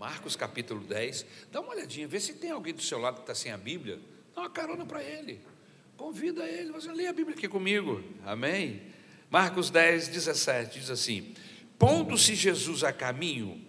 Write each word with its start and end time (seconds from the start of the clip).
Marcos 0.00 0.34
capítulo 0.34 0.80
10. 0.80 1.26
Dá 1.52 1.60
uma 1.60 1.74
olhadinha, 1.74 2.08
vê 2.08 2.18
se 2.18 2.32
tem 2.32 2.50
alguém 2.50 2.72
do 2.72 2.80
seu 2.80 2.98
lado 2.98 3.16
que 3.16 3.20
está 3.20 3.34
sem 3.34 3.52
a 3.52 3.58
Bíblia. 3.58 4.00
Dá 4.34 4.40
uma 4.40 4.48
carona 4.48 4.86
para 4.86 5.04
ele. 5.04 5.44
Convida 5.94 6.48
ele, 6.48 6.72
você 6.72 6.90
lê 6.90 7.06
a 7.06 7.12
Bíblia 7.12 7.36
aqui 7.36 7.46
comigo. 7.46 8.02
Amém? 8.24 8.80
Marcos 9.28 9.68
10, 9.68 10.08
17 10.08 10.80
diz 10.80 10.88
assim: 10.88 11.34
Pondo-se 11.78 12.34
Jesus 12.34 12.82
a 12.82 12.94
caminho, 12.94 13.62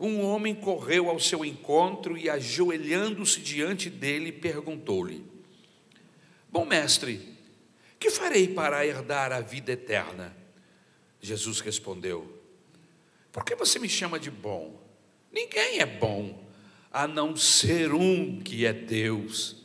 um 0.00 0.20
homem 0.22 0.56
correu 0.56 1.08
ao 1.08 1.20
seu 1.20 1.44
encontro 1.44 2.18
e, 2.18 2.28
ajoelhando-se 2.28 3.38
diante 3.38 3.88
dele, 3.88 4.32
perguntou-lhe: 4.32 5.24
Bom 6.50 6.66
mestre, 6.66 7.38
que 7.96 8.10
farei 8.10 8.48
para 8.48 8.84
herdar 8.84 9.30
a 9.30 9.40
vida 9.40 9.70
eterna? 9.70 10.36
Jesus 11.20 11.60
respondeu: 11.60 12.42
Por 13.30 13.44
que 13.44 13.54
você 13.54 13.78
me 13.78 13.88
chama 13.88 14.18
de 14.18 14.32
bom? 14.32 14.89
Ninguém 15.32 15.78
é 15.78 15.86
bom, 15.86 16.44
a 16.92 17.06
não 17.06 17.36
ser 17.36 17.92
um 17.92 18.40
que 18.40 18.66
é 18.66 18.72
Deus. 18.72 19.56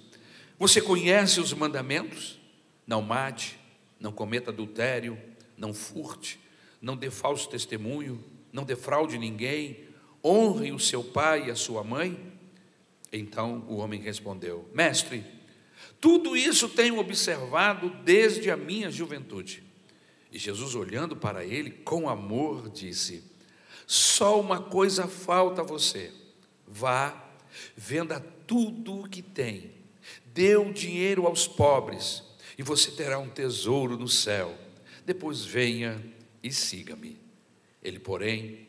Você 0.59 0.79
conhece 0.79 1.39
os 1.39 1.53
mandamentos? 1.53 2.39
Não 2.85 3.01
mate, 3.01 3.57
não 3.99 4.11
cometa 4.11 4.51
adultério, 4.51 5.17
não 5.57 5.73
furte, 5.73 6.39
não 6.81 6.95
dê 6.95 7.09
falso 7.09 7.49
testemunho, 7.49 8.23
não 8.53 8.63
defraude 8.63 9.17
ninguém, 9.17 9.85
honre 10.23 10.71
o 10.71 10.79
seu 10.79 11.03
pai 11.03 11.47
e 11.47 11.51
a 11.51 11.55
sua 11.55 11.83
mãe. 11.83 12.33
Então 13.11 13.65
o 13.67 13.77
homem 13.77 13.99
respondeu: 13.99 14.69
Mestre, 14.73 15.25
tudo 15.99 16.37
isso 16.37 16.69
tenho 16.69 16.99
observado 16.99 17.89
desde 18.03 18.51
a 18.51 18.57
minha 18.57 18.91
juventude. 18.91 19.63
E 20.31 20.37
Jesus, 20.37 20.75
olhando 20.75 21.15
para 21.15 21.43
ele 21.43 21.71
com 21.71 22.07
amor, 22.07 22.69
disse: 22.69 23.23
Só 23.87 24.39
uma 24.39 24.61
coisa 24.61 25.07
falta 25.07 25.61
a 25.61 25.65
você. 25.65 26.11
Vá, 26.67 27.29
venda 27.75 28.19
tudo 28.19 29.01
o 29.01 29.09
que 29.09 29.21
tem, 29.21 29.71
dê 30.33 30.55
o 30.55 30.73
dinheiro 30.73 31.25
aos 31.25 31.47
pobres, 31.47 32.23
e 32.57 32.63
você 32.63 32.91
terá 32.91 33.19
um 33.19 33.29
tesouro 33.29 33.97
no 33.97 34.07
céu. 34.07 34.55
Depois 35.05 35.43
venha 35.43 36.01
e 36.41 36.51
siga-me. 36.51 37.19
Ele, 37.83 37.99
porém, 37.99 38.67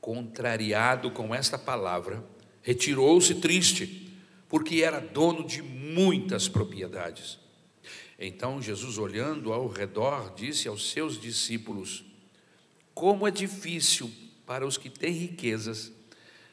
contrariado 0.00 1.10
com 1.10 1.34
esta 1.34 1.58
palavra, 1.58 2.24
retirou-se 2.62 3.34
triste, 3.36 4.12
porque 4.48 4.82
era 4.82 5.00
dono 5.00 5.46
de 5.46 5.62
muitas 5.62 6.48
propriedades. 6.48 7.38
Então 8.18 8.62
Jesus, 8.62 8.96
olhando 8.96 9.52
ao 9.52 9.66
redor, 9.66 10.32
disse 10.34 10.68
aos 10.68 10.90
seus 10.90 11.20
discípulos: 11.20 12.04
Como 12.94 13.26
é 13.26 13.30
difícil 13.30 14.10
para 14.46 14.66
os 14.66 14.76
que 14.76 14.90
têm 14.90 15.12
riquezas 15.12 15.92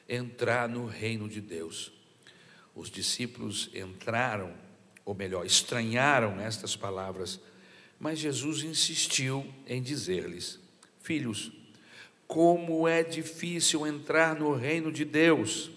entrar 0.07 0.67
no 0.67 0.85
reino 0.85 1.27
de 1.29 1.39
Deus. 1.39 1.91
Os 2.75 2.89
discípulos 2.89 3.69
entraram, 3.73 4.53
ou 5.05 5.13
melhor, 5.13 5.45
estranharam 5.45 6.39
estas 6.39 6.75
palavras, 6.75 7.39
mas 7.99 8.19
Jesus 8.19 8.63
insistiu 8.63 9.45
em 9.67 9.81
dizer-lhes: 9.81 10.59
Filhos, 11.01 11.51
como 12.27 12.87
é 12.87 13.03
difícil 13.03 13.85
entrar 13.85 14.35
no 14.35 14.53
reino 14.53 14.91
de 14.91 15.03
Deus. 15.03 15.69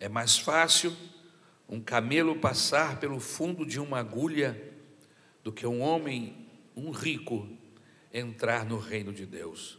É 0.00 0.08
mais 0.08 0.36
fácil 0.36 0.96
um 1.68 1.80
camelo 1.80 2.34
passar 2.34 2.98
pelo 2.98 3.20
fundo 3.20 3.64
de 3.64 3.78
uma 3.78 4.00
agulha 4.00 4.60
do 5.44 5.52
que 5.52 5.66
um 5.66 5.80
homem, 5.80 6.48
um 6.74 6.90
rico, 6.90 7.48
entrar 8.12 8.64
no 8.64 8.78
reino 8.78 9.12
de 9.12 9.26
Deus. 9.26 9.78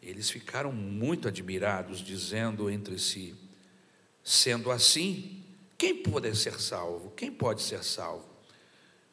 Eles 0.00 0.30
ficaram 0.30 0.72
muito 0.72 1.28
admirados, 1.28 2.00
dizendo 2.00 2.68
entre 2.68 2.98
si: 2.98 3.34
sendo 4.22 4.70
assim, 4.70 5.44
quem 5.78 6.02
pode 6.02 6.34
ser 6.36 6.60
salvo? 6.60 7.10
Quem 7.12 7.30
pode 7.30 7.62
ser 7.62 7.82
salvo? 7.82 8.28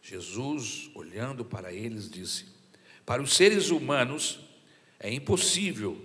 Jesus, 0.02 0.90
olhando 0.96 1.46
para 1.46 1.72
eles, 1.72 2.10
disse: 2.10 2.46
Para 3.06 3.22
os 3.22 3.34
seres 3.34 3.70
humanos 3.70 4.40
é 5.00 5.12
impossível, 5.12 6.00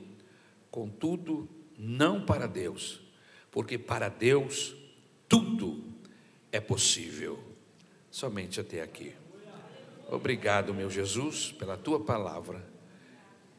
contudo, 0.71 1.49
não 1.77 2.25
para 2.25 2.47
Deus, 2.47 3.01
porque 3.51 3.79
para 3.79 4.09
Deus 4.09 4.75
tudo 5.29 5.85
é 6.53 6.61
possível. 6.61 7.43
Somente 8.11 8.61
até 8.61 8.81
aqui. 8.81 9.13
Obrigado, 10.11 10.75
meu 10.75 10.91
Jesus, 10.91 11.53
pela 11.53 11.77
tua 11.77 12.01
palavra. 12.01 12.65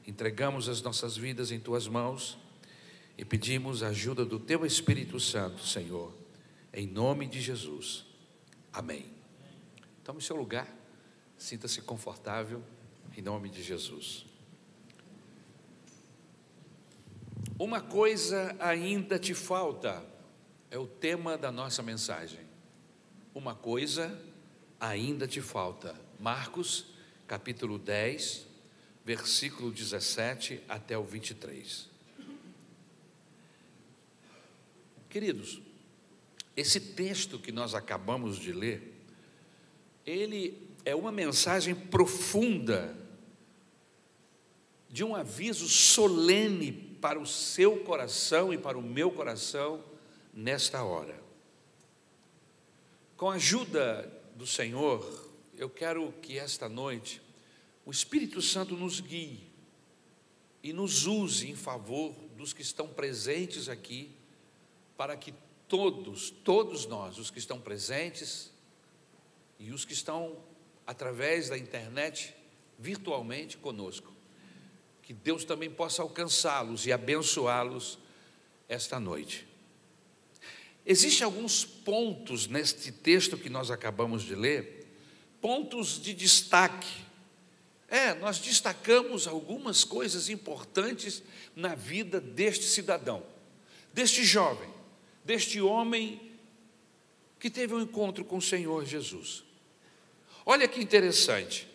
Entregamos 0.06 0.70
as 0.70 0.82
nossas 0.82 1.18
vidas 1.18 1.52
em 1.52 1.60
tuas 1.60 1.88
mãos 1.88 2.38
e 3.18 3.26
pedimos 3.26 3.82
a 3.82 3.88
ajuda 3.88 4.24
do 4.24 4.40
teu 4.40 4.66
Espírito 4.66 5.20
Santo, 5.20 5.66
Senhor, 5.66 6.14
em 6.74 6.86
nome 6.86 7.28
de 7.28 7.42
Jesus. 7.42 8.06
Amém. 8.72 9.06
Tome 10.04 10.22
seu 10.22 10.36
lugar, 10.36 10.68
sinta-se 11.38 11.82
confortável, 11.82 12.62
em 13.18 13.22
nome 13.22 13.50
de 13.50 13.64
Jesus. 13.64 14.26
Uma 17.58 17.80
coisa 17.80 18.56
ainda 18.60 19.18
te 19.18 19.34
falta 19.34 20.06
é 20.70 20.78
o 20.78 20.86
tema 20.86 21.38
da 21.38 21.52
nossa 21.52 21.82
mensagem. 21.82 22.42
Uma 23.34 23.56
coisa 23.56 24.22
ainda 24.80 25.26
te 25.26 25.42
falta. 25.42 26.05
Marcos, 26.20 26.86
capítulo 27.28 27.78
10, 27.78 28.46
versículo 29.03 29.72
17 29.72 30.62
até 30.68 30.98
o 30.98 31.03
23. 31.03 31.88
Queridos, 35.09 35.62
esse 36.58 36.80
texto 36.80 37.40
que 37.40 37.52
nós 37.52 37.74
acabamos 37.74 38.38
de 38.38 38.52
ler, 38.52 38.94
ele 40.06 40.70
é 40.84 40.96
uma 40.96 41.12
mensagem 41.12 41.74
profunda 41.76 42.96
de 44.90 45.03
um 45.03 45.16
aviso 45.16 45.68
solene 45.68 46.72
para 47.02 47.20
o 47.20 47.26
seu 47.26 47.78
coração 47.84 48.53
e 48.53 48.58
para 48.58 48.78
o 48.78 48.82
meu 48.82 49.12
coração 49.12 49.84
nesta 50.34 50.84
hora. 50.84 51.20
Com 53.18 53.30
a 53.30 53.36
ajuda 53.36 54.12
do 54.36 54.47
Senhor, 54.47 55.30
eu 55.58 55.70
quero 55.70 56.12
que 56.22 56.38
esta 56.38 56.68
noite 56.68 57.22
o 57.86 57.92
Espírito 57.92 58.42
Santo 58.42 58.76
nos 58.76 59.00
guie 59.00 59.44
e 60.64 60.74
nos 60.74 61.06
use 61.06 61.50
em 61.50 61.56
favor 61.56 62.14
dos 62.36 62.52
que 62.52 62.62
estão 62.64 62.88
presentes 62.88 63.70
aqui, 63.70 64.12
para 64.98 65.16
que 65.16 65.34
todos, 65.68 66.32
todos 66.32 66.86
nós, 66.88 67.20
os 67.20 67.30
que 67.30 67.38
estão 67.38 67.60
presentes 67.60 68.52
e 69.60 69.72
os 69.72 69.86
que 69.86 69.94
estão 69.94 70.38
através 70.88 71.50
da 71.50 71.58
internet, 71.58 72.36
virtualmente 72.80 73.58
conosco, 73.58 74.12
que 75.04 75.14
Deus 75.14 75.46
também 75.46 75.70
possa 75.70 76.02
alcançá-los 76.02 76.88
e 76.88 76.92
abençoá-los 76.92 78.00
esta 78.68 79.00
noite. 79.00 79.48
Existem 80.84 81.26
alguns 81.26 81.64
pontos 81.64 82.48
neste 82.48 82.92
texto 82.92 83.38
que 83.38 83.50
nós 83.50 83.70
acabamos 83.70 84.24
de 84.24 84.34
ler, 84.34 84.84
pontos 85.46 86.02
de 86.02 86.12
destaque. 86.12 86.92
É, 87.88 88.16
nós 88.16 88.40
destacamos 88.40 89.28
algumas 89.28 89.84
coisas 89.84 90.28
importantes 90.28 91.22
na 91.56 91.76
vida 91.76 92.20
deste 92.20 92.66
cidadão, 92.66 93.24
deste 93.94 94.24
jovem, 94.24 94.68
deste 95.24 95.62
homem 95.62 96.20
que 97.40 97.52
teve 97.52 97.76
um 97.76 97.82
encontro 97.82 98.26
com 98.26 98.38
o 98.38 98.42
Senhor 98.42 98.88
Jesus. 98.88 99.44
Olha 100.44 100.68
que 100.68 100.82
interessante. 100.82 101.68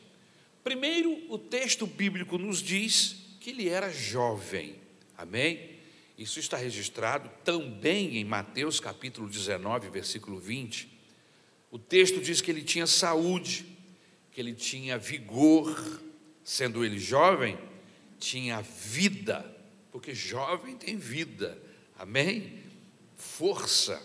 Primeiro, 0.65 1.33
o 1.33 1.39
texto 1.39 1.87
bíblico 1.87 2.39
nos 2.39 2.61
diz 2.61 3.19
que 3.39 3.51
ele 3.51 3.69
era 3.69 3.89
jovem. 3.93 4.81
Amém? 5.17 5.79
Isso 6.19 6.41
está 6.41 6.57
registrado 6.57 7.31
também 7.45 8.17
em 8.17 8.25
Mateus 8.25 8.81
capítulo 8.81 9.29
19, 9.29 9.91
versículo 9.91 10.41
20. 10.41 11.00
O 11.71 11.79
texto 11.79 12.21
diz 12.21 12.41
que 12.41 12.51
ele 12.51 12.63
tinha 12.63 12.87
saúde, 12.87 13.65
que 14.33 14.41
ele 14.41 14.55
tinha 14.55 14.99
vigor, 14.99 16.01
sendo 16.43 16.85
ele 16.85 16.99
jovem, 16.99 17.59
tinha 18.19 18.61
vida, 18.61 19.45
porque 19.93 20.15
jovem 20.15 20.77
tem 20.77 20.97
vida, 20.97 21.61
amém? 21.99 22.61
Força, 23.17 24.03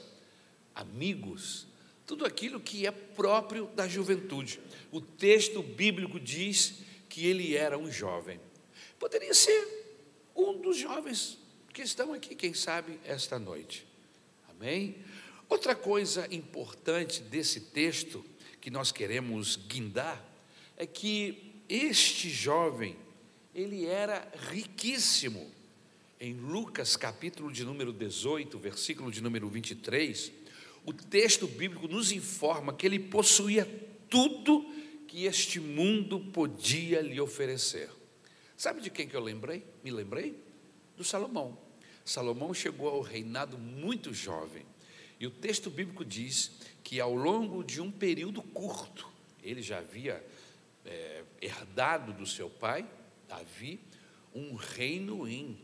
amigos, 0.74 1.68
tudo 2.06 2.26
aquilo 2.26 2.60
que 2.60 2.86
é 2.86 2.92
próprio 2.92 3.68
da 3.76 3.88
juventude. 3.88 4.60
O 4.92 5.02
texto 5.02 5.64
bíblico 5.64 6.20
diz 6.20 6.82
que 7.10 7.26
ele 7.26 7.56
era 7.56 7.78
um 7.78 7.92
jovem, 7.92 8.40
poderia 9.00 9.34
ser 9.34 9.68
um 10.36 10.60
dos 10.62 10.78
jovens 10.78 11.40
que 11.74 11.82
estão 11.82 12.14
aqui, 12.14 12.36
quem 12.36 12.54
sabe, 12.54 13.00
esta 13.04 13.40
noite. 13.40 13.86
Amém? 14.50 14.96
Outra 15.48 15.76
coisa 15.76 16.28
importante 16.34 17.22
desse 17.22 17.60
texto 17.60 18.26
que 18.60 18.72
nós 18.72 18.92
queremos 18.92 19.56
guindar 19.68 20.24
é 20.76 20.86
que 20.86 21.54
este 21.70 22.30
jovem, 22.30 22.96
ele 23.54 23.86
era 23.86 24.28
riquíssimo. 24.50 25.52
Em 26.20 26.34
Lucas, 26.34 26.96
capítulo 26.96 27.52
de 27.52 27.64
número 27.64 27.94
18, 27.94 28.58
versículo 28.58 29.12
de 29.12 29.22
número 29.22 29.48
23, 29.48 30.32
o 30.86 30.94
texto 30.94 31.48
bíblico 31.48 31.88
nos 31.88 32.12
informa 32.12 32.74
que 32.74 32.86
ele 32.86 33.00
possuía 33.00 33.66
tudo 34.10 34.66
que 35.08 35.26
este 35.26 35.60
mundo 35.60 36.20
podia 36.20 37.02
lhe 37.02 37.20
oferecer. 37.20 37.90
Sabe 38.58 38.82
de 38.82 38.90
quem 38.90 39.08
que 39.08 39.16
eu 39.16 39.22
lembrei? 39.22 39.64
Me 39.84 39.92
lembrei? 39.92 40.36
Do 40.98 41.04
Salomão. 41.04 41.58
Salomão 42.04 42.54
chegou 42.54 42.88
ao 42.88 43.02
reinado 43.02 43.58
muito 43.58 44.14
jovem. 44.14 44.66
E 45.20 45.28
o 45.28 45.32
texto 45.32 45.70
bíblico 45.70 46.04
diz 46.04 46.52
que 46.84 47.00
ao 47.00 47.14
longo 47.14 47.64
de 47.64 47.82
um 47.82 47.92
período 47.92 48.42
curto, 48.42 49.08
ele 49.42 49.62
já 49.62 49.80
havia 49.80 50.24
é, 50.86 51.24
herdado 51.42 52.14
do 52.14 52.26
seu 52.26 52.50
pai, 52.50 52.88
Davi, 53.28 53.80
um 54.34 54.56
reino 54.56 55.28
em 55.28 55.58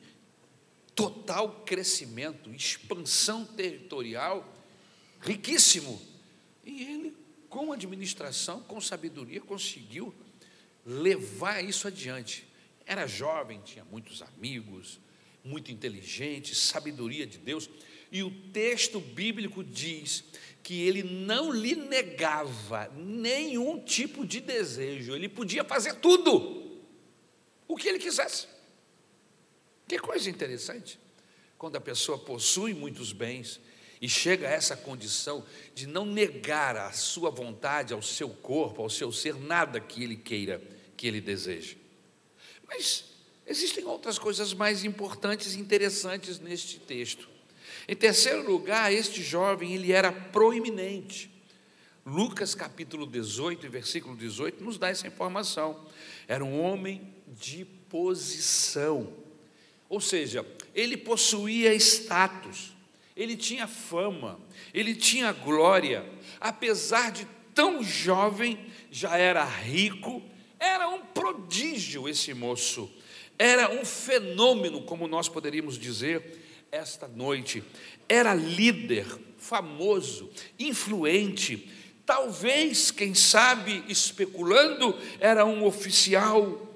total 0.95 1.63
crescimento, 1.65 2.49
expansão 2.51 3.45
territorial, 3.45 4.55
riquíssimo. 5.19 6.01
E 6.65 6.83
ele, 6.83 7.17
com 7.49 7.71
administração, 7.71 8.61
com 8.61 8.79
sabedoria, 8.79 9.41
conseguiu 9.41 10.13
levar 10.85 11.63
isso 11.63 11.87
adiante. 11.87 12.47
Era 12.85 13.07
jovem, 13.07 13.61
tinha 13.61 13.85
muitos 13.85 14.21
amigos, 14.21 14.99
muito 15.43 15.71
inteligente, 15.71 16.55
sabedoria 16.55 17.25
de 17.25 17.37
Deus. 17.37 17.69
E 18.11 18.23
o 18.23 18.29
texto 18.51 18.99
bíblico 18.99 19.63
diz 19.63 20.23
que 20.61 20.81
ele 20.81 21.01
não 21.01 21.51
lhe 21.51 21.75
negava 21.75 22.91
nenhum 22.95 23.79
tipo 23.79 24.25
de 24.25 24.39
desejo, 24.39 25.15
ele 25.15 25.29
podia 25.29 25.63
fazer 25.63 25.95
tudo, 25.95 26.81
o 27.67 27.75
que 27.75 27.87
ele 27.87 27.99
quisesse. 27.99 28.47
Que 29.87 29.97
coisa 29.97 30.29
interessante, 30.29 30.99
quando 31.57 31.77
a 31.77 31.81
pessoa 31.81 32.17
possui 32.17 32.73
muitos 32.73 33.11
bens 33.11 33.59
e 34.01 34.09
chega 34.09 34.47
a 34.47 34.51
essa 34.51 34.75
condição 34.75 35.45
de 35.75 35.87
não 35.87 36.05
negar 36.05 36.75
a 36.75 36.91
sua 36.91 37.29
vontade, 37.29 37.93
ao 37.93 38.01
seu 38.01 38.29
corpo, 38.29 38.81
ao 38.81 38.89
seu 38.89 39.11
ser, 39.11 39.35
nada 39.35 39.79
que 39.79 40.03
ele 40.03 40.15
queira, 40.15 40.61
que 40.97 41.07
ele 41.07 41.21
deseje. 41.21 41.77
Mas 42.67 43.05
existem 43.45 43.85
outras 43.85 44.17
coisas 44.17 44.53
mais 44.53 44.83
importantes 44.83 45.55
e 45.55 45.59
interessantes 45.59 46.39
neste 46.39 46.79
texto. 46.79 47.30
Em 47.87 47.95
terceiro 47.95 48.49
lugar, 48.49 48.93
este 48.93 49.21
jovem, 49.21 49.73
ele 49.73 49.91
era 49.91 50.11
proeminente. 50.11 51.31
Lucas 52.05 52.55
capítulo 52.55 53.05
18, 53.05 53.69
versículo 53.69 54.15
18, 54.15 54.63
nos 54.63 54.77
dá 54.77 54.89
essa 54.89 55.07
informação. 55.07 55.85
Era 56.27 56.43
um 56.43 56.59
homem 56.59 57.01
de 57.27 57.65
posição. 57.89 59.13
Ou 59.87 59.99
seja, 59.99 60.45
ele 60.73 60.97
possuía 60.97 61.73
status, 61.75 62.73
ele 63.15 63.35
tinha 63.35 63.67
fama, 63.67 64.39
ele 64.73 64.95
tinha 64.95 65.31
glória. 65.31 66.09
Apesar 66.39 67.11
de 67.11 67.27
tão 67.53 67.83
jovem, 67.83 68.57
já 68.89 69.17
era 69.17 69.43
rico, 69.43 70.23
era 70.59 70.89
um 70.89 71.01
prodígio 71.01 72.07
esse 72.07 72.33
moço. 72.33 72.89
Era 73.37 73.71
um 73.71 73.83
fenômeno, 73.83 74.81
como 74.83 75.07
nós 75.07 75.27
poderíamos 75.27 75.77
dizer, 75.77 76.40
esta 76.71 77.07
noite. 77.07 77.63
Era 78.07 78.33
líder, 78.33 79.05
famoso, 79.37 80.29
influente, 80.57 81.69
talvez, 82.05 82.91
quem 82.91 83.13
sabe, 83.13 83.83
especulando, 83.87 84.97
era 85.19 85.45
um 85.45 85.65
oficial 85.65 86.67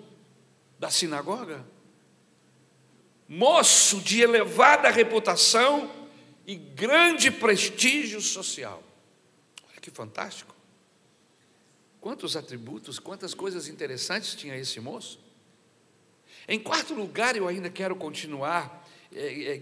da 0.78 0.90
sinagoga. 0.90 1.66
Moço 3.28 4.00
de 4.02 4.22
elevada 4.22 4.90
reputação 4.90 5.92
e 6.46 6.56
grande 6.56 7.32
prestígio 7.32 8.22
social. 8.22 8.84
Olha 9.68 9.82
que 9.82 9.90
fantástico. 9.90 10.54
Quantos 12.00 12.36
atributos, 12.36 13.00
quantas 13.00 13.34
coisas 13.34 13.68
interessantes 13.68 14.36
tinha 14.36 14.56
esse 14.56 14.80
moço. 14.80 15.20
Em 16.48 16.60
quarto 16.60 16.94
lugar, 16.94 17.36
eu 17.36 17.48
ainda 17.48 17.70
quero 17.70 17.96
continuar 17.96 18.85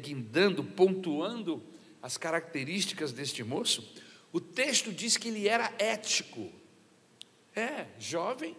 guindando, 0.02 0.64
pontuando 0.64 1.64
as 2.02 2.18
características 2.18 3.12
deste 3.12 3.44
moço, 3.44 3.94
o 4.32 4.42
texto 4.42 4.92
diz 4.92 5.16
que 5.16 5.30
ele 5.30 5.48
era 5.48 5.72
ético. 5.78 6.52
É, 7.56 7.86
jovem 8.00 8.58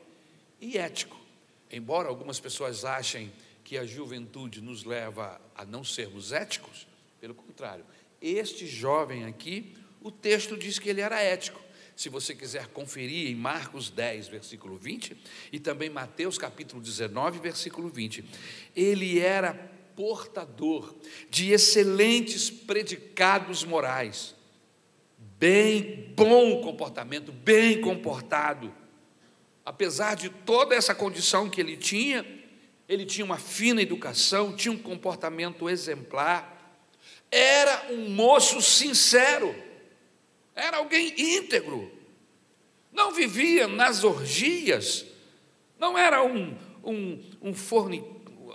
e 0.61 0.79
ético. 0.79 1.21
Embora 1.71 2.09
algumas 2.09 2.39
pessoas 2.39 2.85
achem 2.85 3.33
que 3.65 3.77
a 3.77 3.85
juventude 3.85 4.61
nos 4.61 4.85
leva 4.85 5.41
a 5.55 5.65
não 5.65 5.83
sermos 5.83 6.31
éticos, 6.31 6.87
pelo 7.21 7.35
contrário, 7.35 7.85
este 8.21 8.67
jovem 8.67 9.25
aqui, 9.25 9.75
o 10.01 10.11
texto 10.11 10.57
diz 10.57 10.79
que 10.79 10.89
ele 10.89 11.01
era 11.01 11.21
ético. 11.21 11.61
Se 11.97 12.09
você 12.09 12.35
quiser 12.35 12.69
conferir 12.69 13.31
em 13.31 13.35
Marcos 13.35 13.91
10, 13.91 14.29
versículo 14.29 14.77
20, 14.77 15.17
e 15.53 15.59
também 15.59 15.91
Mateus 15.91 16.39
capítulo 16.39 16.83
19, 16.83 17.39
versículo 17.39 17.89
20, 17.89 18.25
ele 18.75 19.19
era 19.19 19.74
portador 19.97 20.95
de 21.31 21.51
excelentes 21.51 22.51
predicados 22.51 23.65
morais, 23.65 24.35
bem 25.39 26.13
bom 26.17 26.61
comportamento, 26.61 27.33
bem 27.33 27.81
comportado. 27.81 28.75
Apesar 29.65 30.15
de 30.15 30.29
toda 30.29 30.75
essa 30.75 30.95
condição 30.95 31.49
que 31.49 31.61
ele 31.61 31.77
tinha, 31.77 32.27
ele 32.89 33.07
tinha 33.07 33.25
uma 33.25 33.39
fina 33.39 33.81
educação, 33.81 34.55
tinha 34.55 34.73
um 34.73 34.79
comportamento 34.79 35.69
exemplar, 35.69 36.83
era 37.31 37.87
um 37.91 38.11
moço 38.11 38.61
sincero, 38.61 39.55
era 40.55 40.77
alguém 40.77 41.15
íntegro, 41.17 41.91
não 42.93 43.13
vivia 43.13 43.67
nas 43.67 44.05
orgias, 44.05 45.05
não 45.79 45.99
era 45.99 46.23
um, 46.23 46.57
um, 46.85 47.21
um 47.43 47.55
fornicador 47.55 48.14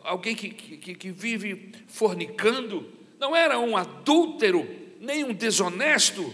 alguém 0.10 0.36
que, 0.36 0.50
que, 0.50 0.96
que 0.96 1.12
vive 1.12 1.72
fornicando, 1.88 2.92
não 3.20 3.36
era 3.36 3.60
um 3.60 3.78
adúltero, 3.78 4.68
nem 5.00 5.24
um 5.24 5.34
desonesto. 5.34 6.34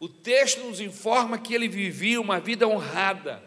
O 0.00 0.08
texto 0.08 0.64
nos 0.64 0.80
informa 0.80 1.38
que 1.38 1.54
ele 1.54 1.68
vivia 1.68 2.18
uma 2.18 2.40
vida 2.40 2.66
honrada, 2.66 3.42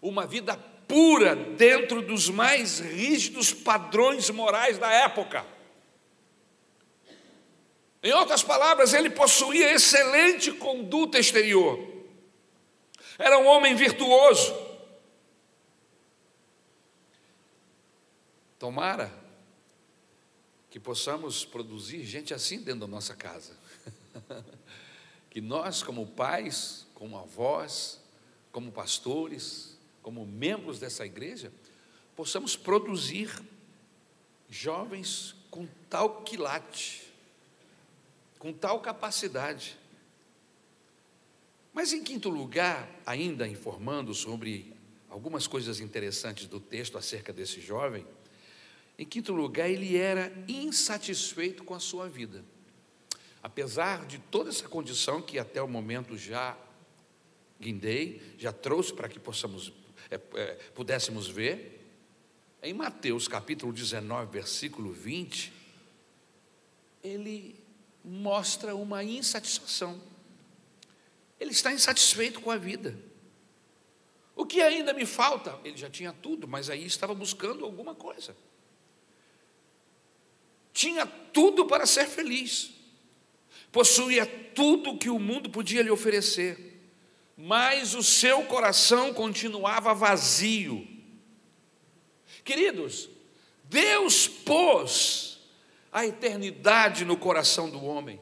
uma 0.00 0.26
vida 0.26 0.56
pura 0.88 1.36
dentro 1.36 2.00
dos 2.00 2.30
mais 2.30 2.78
rígidos 2.78 3.52
padrões 3.52 4.30
morais 4.30 4.78
da 4.78 4.90
época. 4.90 5.44
Em 8.02 8.12
outras 8.12 8.42
palavras, 8.42 8.94
ele 8.94 9.10
possuía 9.10 9.74
excelente 9.74 10.52
conduta 10.52 11.18
exterior. 11.18 11.78
Era 13.18 13.38
um 13.38 13.46
homem 13.46 13.74
virtuoso. 13.74 14.65
Tomara 18.58 19.12
que 20.70 20.80
possamos 20.80 21.44
produzir 21.44 22.04
gente 22.04 22.34
assim 22.34 22.58
dentro 22.58 22.80
da 22.80 22.86
nossa 22.86 23.14
casa. 23.14 23.56
que 25.30 25.40
nós, 25.40 25.82
como 25.82 26.06
pais, 26.06 26.86
como 26.94 27.18
avós, 27.18 28.00
como 28.52 28.72
pastores, 28.72 29.78
como 30.02 30.24
membros 30.24 30.78
dessa 30.78 31.04
igreja, 31.04 31.52
possamos 32.14 32.56
produzir 32.56 33.30
jovens 34.48 35.34
com 35.50 35.66
tal 35.90 36.22
quilate, 36.22 37.12
com 38.38 38.52
tal 38.52 38.80
capacidade. 38.80 39.78
Mas, 41.72 41.92
em 41.92 42.02
quinto 42.02 42.30
lugar, 42.30 42.88
ainda 43.04 43.46
informando 43.46 44.14
sobre 44.14 44.74
algumas 45.10 45.46
coisas 45.46 45.80
interessantes 45.80 46.46
do 46.46 46.58
texto 46.58 46.96
acerca 46.96 47.32
desse 47.32 47.60
jovem, 47.60 48.06
em 48.98 49.04
quinto 49.04 49.32
lugar, 49.32 49.68
ele 49.68 49.96
era 49.96 50.32
insatisfeito 50.48 51.64
com 51.64 51.74
a 51.74 51.80
sua 51.80 52.08
vida. 52.08 52.42
Apesar 53.42 54.06
de 54.06 54.18
toda 54.18 54.48
essa 54.48 54.66
condição 54.68 55.20
que 55.20 55.38
até 55.38 55.60
o 55.60 55.68
momento 55.68 56.16
já 56.16 56.56
guindei, 57.60 58.22
já 58.38 58.52
trouxe 58.52 58.92
para 58.94 59.08
que 59.08 59.18
possamos, 59.18 59.72
é, 60.10 60.14
é, 60.34 60.54
pudéssemos 60.74 61.28
ver, 61.28 61.74
em 62.62 62.72
Mateus 62.72 63.28
capítulo 63.28 63.72
19, 63.72 64.32
versículo 64.32 64.92
20, 64.92 65.52
ele 67.04 67.54
mostra 68.02 68.74
uma 68.74 69.04
insatisfação. 69.04 70.00
Ele 71.38 71.50
está 71.50 71.70
insatisfeito 71.70 72.40
com 72.40 72.50
a 72.50 72.56
vida. 72.56 72.98
O 74.34 74.46
que 74.46 74.62
ainda 74.62 74.94
me 74.94 75.04
falta? 75.04 75.58
Ele 75.64 75.76
já 75.76 75.90
tinha 75.90 76.12
tudo, 76.14 76.48
mas 76.48 76.70
aí 76.70 76.84
estava 76.84 77.14
buscando 77.14 77.64
alguma 77.64 77.94
coisa 77.94 78.34
tinha 80.76 81.06
tudo 81.06 81.64
para 81.64 81.86
ser 81.86 82.06
feliz, 82.06 82.70
possuía 83.72 84.26
tudo 84.54 84.98
que 84.98 85.08
o 85.08 85.18
mundo 85.18 85.48
podia 85.48 85.80
lhe 85.80 85.90
oferecer, 85.90 86.78
mas 87.34 87.94
o 87.94 88.02
seu 88.02 88.42
coração 88.42 89.14
continuava 89.14 89.94
vazio. 89.94 90.86
Queridos, 92.44 93.08
Deus 93.64 94.28
pôs 94.28 95.38
a 95.90 96.04
eternidade 96.04 97.06
no 97.06 97.16
coração 97.16 97.70
do 97.70 97.82
homem. 97.82 98.20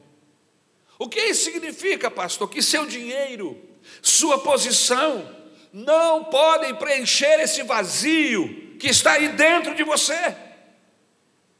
O 0.97 1.09
que 1.09 1.19
isso 1.19 1.43
significa, 1.43 2.09
pastor? 2.09 2.49
Que 2.49 2.61
seu 2.61 2.87
dinheiro, 2.87 3.61
sua 4.01 4.39
posição, 4.39 5.29
não 5.73 6.23
podem 6.23 6.73
preencher 6.73 7.37
esse 7.41 7.63
vazio 7.63 8.77
que 8.79 8.87
está 8.87 9.11
aí 9.11 9.27
dentro 9.27 9.75
de 9.75 9.83
você. 9.83 10.44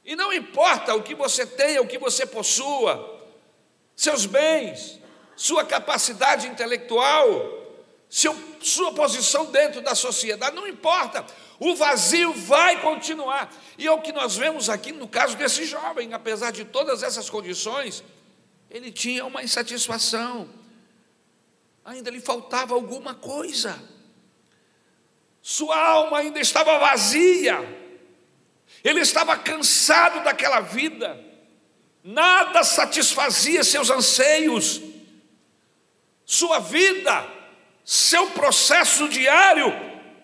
E 0.05 0.15
não 0.15 0.31
importa 0.31 0.93
o 0.93 1.01
que 1.01 1.15
você 1.15 1.47
tenha, 1.47 1.81
o 1.81 1.87
que 1.87 1.97
você 1.97 2.27
possua, 2.27 3.23
seus 3.95 4.27
bens, 4.27 4.99
sua 5.35 5.65
capacidade 5.65 6.47
intelectual, 6.47 7.65
seu, 8.07 8.35
sua 8.61 8.93
posição 8.93 9.45
dentro 9.45 9.81
da 9.81 9.95
sociedade, 9.95 10.55
não 10.55 10.67
importa, 10.67 11.25
o 11.59 11.73
vazio 11.73 12.33
vai 12.33 12.79
continuar. 12.81 13.51
E 13.79 13.87
é 13.87 13.91
o 13.91 14.01
que 14.01 14.11
nós 14.11 14.35
vemos 14.37 14.69
aqui 14.69 14.91
no 14.91 15.07
caso 15.07 15.35
desse 15.35 15.65
jovem, 15.65 16.13
apesar 16.13 16.51
de 16.51 16.65
todas 16.65 17.01
essas 17.01 17.27
condições, 17.27 18.03
ele 18.69 18.91
tinha 18.91 19.25
uma 19.25 19.41
insatisfação, 19.41 20.47
ainda 21.83 22.11
lhe 22.11 22.19
faltava 22.21 22.75
alguma 22.75 23.15
coisa, 23.15 23.81
sua 25.41 25.77
alma 25.77 26.19
ainda 26.19 26.39
estava 26.39 26.77
vazia, 26.77 27.84
ele 28.87 28.99
estava 28.99 29.35
cansado 29.35 30.23
daquela 30.23 30.59
vida, 30.59 31.19
nada 32.03 32.63
satisfazia 32.63 33.63
seus 33.63 33.89
anseios, 33.89 34.79
sua 36.23 36.59
vida, 36.59 37.27
seu 37.83 38.27
processo 38.31 39.09
diário 39.09 39.73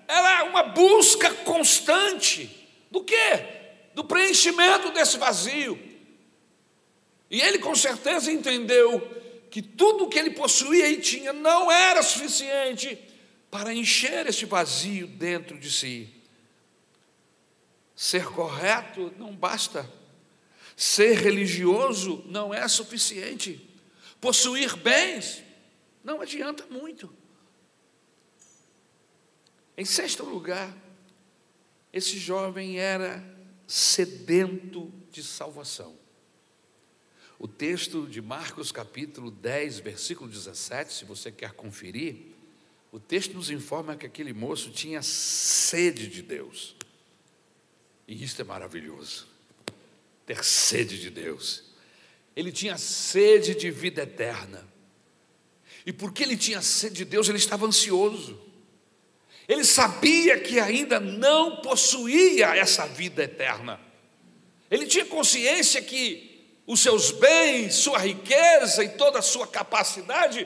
era 0.08 0.44
uma 0.44 0.62
busca 0.64 1.34
constante 1.34 2.50
do 2.92 3.04
quê? 3.04 3.16
Do 3.96 4.04
preenchimento 4.04 4.92
desse 4.92 5.18
vazio. 5.18 5.80
E 7.32 7.42
ele 7.42 7.58
com 7.58 7.74
certeza 7.74 8.32
entendeu 8.32 9.00
que 9.50 9.62
tudo 9.62 10.08
que 10.08 10.20
ele 10.20 10.32
possuía 10.32 10.88
e 10.88 10.98
tinha 10.98 11.34
não 11.34 11.72
era 11.72 12.04
suficiente 12.04 12.98
para 13.50 13.74
encher 13.74 14.28
esse 14.28 14.46
vazio 14.46 15.08
dentro 15.08 15.58
de 15.58 15.72
si. 15.72 16.21
Ser 18.02 18.26
correto 18.26 19.14
não 19.20 19.32
basta. 19.32 19.88
Ser 20.76 21.20
religioso 21.20 22.24
não 22.26 22.52
é 22.52 22.68
suficiente. 22.68 23.70
Possuir 24.20 24.76
bens 24.76 25.44
não 26.04 26.20
adianta 26.20 26.66
muito. 26.66 27.14
Em 29.78 29.86
sexto 29.86 30.26
lugar, 30.26 30.76
esse 31.94 32.18
jovem 32.18 32.80
era 32.80 33.24
sedento 33.68 34.92
de 35.12 35.22
salvação. 35.22 35.96
O 37.38 37.48
texto 37.48 38.08
de 38.08 38.20
Marcos, 38.20 38.72
capítulo 38.72 39.30
10, 39.30 39.78
versículo 39.78 40.28
17, 40.28 40.92
se 40.92 41.06
você 41.06 41.32
quer 41.32 41.52
conferir, 41.52 42.34
o 42.92 43.00
texto 43.00 43.36
nos 43.36 43.52
informa 43.52 43.96
que 43.96 44.08
aquele 44.08 44.34
moço 44.34 44.72
tinha 44.72 45.04
sede 45.04 46.08
de 46.08 46.24
Deus. 46.24 46.76
E 48.12 48.26
isso 48.26 48.42
é 48.42 48.44
maravilhoso, 48.44 49.26
ter 50.26 50.44
sede 50.44 51.00
de 51.00 51.10
Deus. 51.10 51.64
Ele 52.36 52.52
tinha 52.52 52.78
sede 52.78 53.56
de 53.56 53.72
vida 53.72 54.04
eterna. 54.04 54.68
E 55.86 55.94
porque 55.94 56.22
ele 56.22 56.36
tinha 56.36 56.62
sede 56.62 56.96
de 56.96 57.06
Deus, 57.06 57.30
ele 57.30 57.38
estava 57.38 57.66
ansioso. 57.66 58.38
Ele 59.48 59.64
sabia 59.64 60.38
que 60.42 60.60
ainda 60.60 61.00
não 61.00 61.62
possuía 61.62 62.54
essa 62.54 62.86
vida 62.86 63.24
eterna. 63.24 63.80
Ele 64.70 64.88
tinha 64.88 65.06
consciência 65.06 65.82
que 65.82 66.44
os 66.68 66.82
seus 66.82 67.12
bens, 67.12 67.76
sua 67.76 68.00
riqueza 68.00 68.84
e 68.84 68.90
toda 68.90 69.20
a 69.20 69.22
sua 69.22 69.48
capacidade 69.48 70.46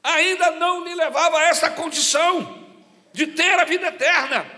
ainda 0.00 0.52
não 0.52 0.84
lhe 0.84 0.94
levava 0.94 1.38
a 1.38 1.48
essa 1.48 1.70
condição 1.70 2.64
de 3.12 3.26
ter 3.26 3.58
a 3.58 3.64
vida 3.64 3.88
eterna. 3.88 4.55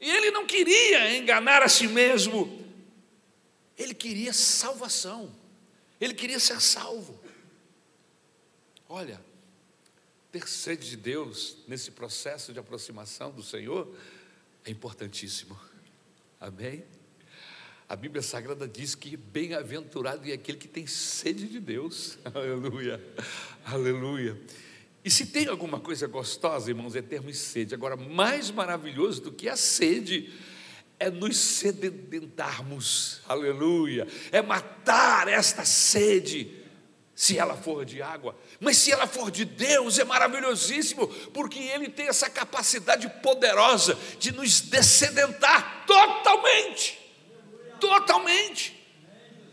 E 0.00 0.10
ele 0.10 0.30
não 0.30 0.46
queria 0.46 1.16
enganar 1.16 1.62
a 1.62 1.68
si 1.68 1.88
mesmo. 1.88 2.64
Ele 3.78 3.94
queria 3.94 4.32
salvação. 4.32 5.34
Ele 6.00 6.14
queria 6.14 6.38
ser 6.38 6.60
salvo. 6.60 7.18
Olha, 8.88 9.20
ter 10.30 10.46
sede 10.48 10.90
de 10.90 10.96
Deus 10.96 11.58
nesse 11.66 11.90
processo 11.90 12.52
de 12.52 12.58
aproximação 12.58 13.30
do 13.30 13.42
Senhor 13.42 13.94
é 14.64 14.70
importantíssimo. 14.70 15.58
Amém? 16.40 16.84
A 17.88 17.94
Bíblia 17.94 18.20
Sagrada 18.20 18.66
diz 18.66 18.94
que 18.94 19.16
bem-aventurado 19.16 20.28
é 20.28 20.32
aquele 20.32 20.58
que 20.58 20.68
tem 20.68 20.86
sede 20.86 21.46
de 21.46 21.60
Deus. 21.60 22.18
Aleluia, 22.34 23.00
aleluia. 23.64 24.36
E 25.06 25.10
se 25.10 25.26
tem 25.26 25.46
alguma 25.46 25.78
coisa 25.78 26.08
gostosa, 26.08 26.68
irmãos, 26.68 26.96
é 26.96 27.00
termos 27.00 27.38
sede. 27.38 27.72
Agora, 27.72 27.94
mais 27.94 28.50
maravilhoso 28.50 29.22
do 29.22 29.30
que 29.30 29.48
a 29.48 29.56
sede 29.56 30.34
é 30.98 31.08
nos 31.08 31.36
sedentarmos, 31.36 33.20
aleluia, 33.28 34.08
é 34.32 34.42
matar 34.42 35.28
esta 35.28 35.64
sede 35.64 36.60
se 37.14 37.38
ela 37.38 37.56
for 37.56 37.84
de 37.84 38.02
água, 38.02 38.36
mas 38.58 38.78
se 38.78 38.90
ela 38.90 39.06
for 39.06 39.30
de 39.30 39.44
Deus, 39.44 39.96
é 40.00 40.02
maravilhosíssimo, 40.02 41.06
porque 41.32 41.60
Ele 41.60 41.88
tem 41.88 42.08
essa 42.08 42.28
capacidade 42.28 43.08
poderosa 43.22 43.96
de 44.18 44.32
nos 44.32 44.60
descedentar 44.60 45.84
totalmente, 45.86 46.98
totalmente, 47.78 48.76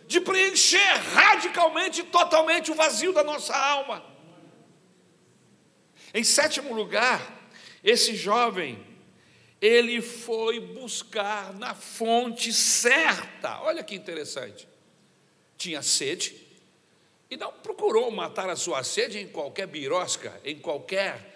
de 0.08 0.20
preencher 0.20 0.98
radicalmente, 1.14 2.02
totalmente 2.02 2.72
o 2.72 2.76
vazio 2.76 3.14
da 3.14 3.24
nossa 3.24 3.56
alma. 3.56 4.13
Em 6.14 6.24
sétimo 6.24 6.74
lugar, 6.74 7.50
esse 7.84 8.16
jovem, 8.16 8.86
ele 9.60 10.02
foi 10.02 10.60
buscar 10.60 11.54
na 11.54 11.74
fonte 11.74 12.54
certa, 12.54 13.62
olha 13.62 13.84
que 13.84 13.96
interessante, 13.96 14.68
tinha 15.58 15.82
sede, 15.82 16.36
e 17.30 17.38
não 17.38 17.52
procurou 17.52 18.12
matar 18.12 18.50
a 18.50 18.56
sua 18.56 18.84
sede 18.84 19.18
em 19.18 19.28
qualquer 19.28 19.66
birosca, 19.66 20.40
em 20.44 20.60
qualquer 20.60 21.34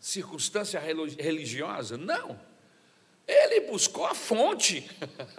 circunstância 0.00 0.80
religiosa. 0.80 1.98
Não. 1.98 2.40
Ele 3.26 3.60
buscou 3.62 4.06
a 4.06 4.14
fonte. 4.14 4.88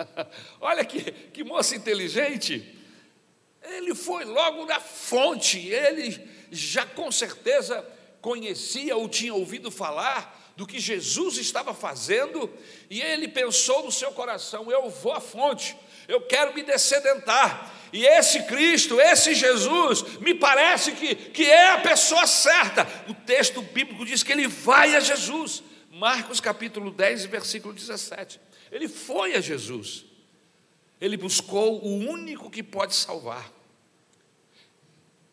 Olha 0.60 0.84
que, 0.84 1.12
que 1.12 1.44
moça 1.44 1.76
inteligente. 1.76 2.76
Ele 3.62 3.94
foi 3.94 4.26
logo 4.26 4.66
na 4.66 4.80
fonte. 4.80 5.60
Ele 5.68 6.20
já 6.52 6.86
com 6.86 7.12
certeza 7.12 7.86
conhecia 8.26 8.98
ou 8.98 9.08
tinha 9.08 9.36
ouvido 9.36 9.70
falar 9.70 10.52
do 10.58 10.66
que 10.66 10.80
Jesus 10.80 11.38
estava 11.38 11.76
fazendo, 11.76 12.50
e 12.90 13.00
ele 13.00 13.28
pensou 13.28 13.84
no 13.84 13.92
seu 13.92 14.12
coração: 14.14 14.72
eu 14.72 14.90
vou 14.90 15.14
à 15.14 15.22
fonte, 15.22 15.78
eu 16.08 16.22
quero 16.22 16.56
me 16.56 16.64
descedentar. 16.64 17.72
E 17.94 18.04
esse 18.04 18.42
Cristo, 18.44 19.00
esse 19.00 19.36
Jesus, 19.36 20.18
me 20.20 20.34
parece 20.34 20.94
que, 20.94 21.14
que 21.14 21.46
é 21.46 21.74
a 21.74 21.82
pessoa 21.82 22.26
certa. 22.26 22.88
O 23.08 23.14
texto 23.14 23.62
bíblico 23.62 24.04
diz 24.04 24.24
que 24.24 24.32
ele 24.32 24.48
vai 24.48 24.96
a 24.96 25.00
Jesus. 25.00 25.62
Marcos 25.92 26.42
capítulo 26.42 26.90
10, 26.90 27.26
versículo 27.26 27.76
17. 27.76 28.42
Ele 28.72 28.88
foi 28.88 29.36
a 29.36 29.40
Jesus. 29.40 30.04
Ele 31.00 31.16
buscou 31.16 31.80
o 31.86 31.96
único 31.96 32.50
que 32.50 32.64
pode 32.64 32.96
salvar. 32.96 33.54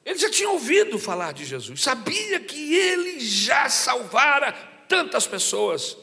Ele 0.04 0.18
já 0.18 0.30
tinha 0.30 0.50
ouvido 0.50 0.98
falar 0.98 1.32
de 1.32 1.44
Jesus, 1.44 1.80
sabia 1.80 2.40
que 2.40 2.74
ele 2.74 3.20
já 3.20 3.68
salvara 3.68 4.52
tantas 4.88 5.26
pessoas. 5.26 5.96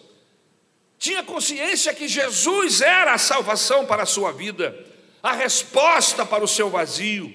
Tinha 0.98 1.24
consciência 1.24 1.94
que 1.94 2.08
Jesus 2.08 2.82
era 2.82 3.14
a 3.14 3.18
salvação 3.18 3.86
para 3.86 4.04
a 4.04 4.06
sua 4.06 4.32
vida 4.32 4.88
a 5.22 5.34
resposta 5.34 6.26
para 6.26 6.44
o 6.44 6.48
seu 6.48 6.70
vazio. 6.70 7.30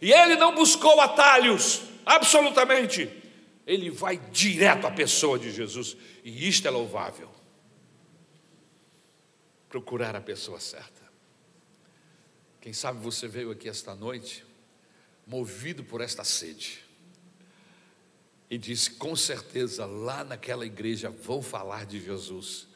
E 0.00 0.12
ele 0.12 0.36
não 0.36 0.54
buscou 0.54 1.00
atalhos, 1.00 1.82
absolutamente. 2.04 3.10
Ele 3.66 3.90
vai 3.90 4.16
direto 4.16 4.86
à 4.86 4.90
pessoa 4.90 5.38
de 5.38 5.50
Jesus. 5.50 5.96
E 6.24 6.48
isto 6.48 6.66
é 6.66 6.70
louvável. 6.70 7.30
Procurar 9.68 10.16
a 10.16 10.20
pessoa 10.20 10.58
certa. 10.58 11.06
Quem 12.60 12.72
sabe 12.72 12.98
você 13.00 13.28
veio 13.28 13.50
aqui 13.50 13.68
esta 13.68 13.94
noite 13.94 14.47
movido 15.28 15.84
por 15.84 16.00
esta 16.00 16.24
sede. 16.24 16.84
E 18.50 18.58
disse: 18.58 18.90
com 18.90 19.14
certeza 19.14 19.86
lá 19.86 20.24
naquela 20.24 20.66
igreja 20.66 21.10
vão 21.10 21.40
falar 21.40 21.86
de 21.86 22.02
Jesus. 22.02 22.66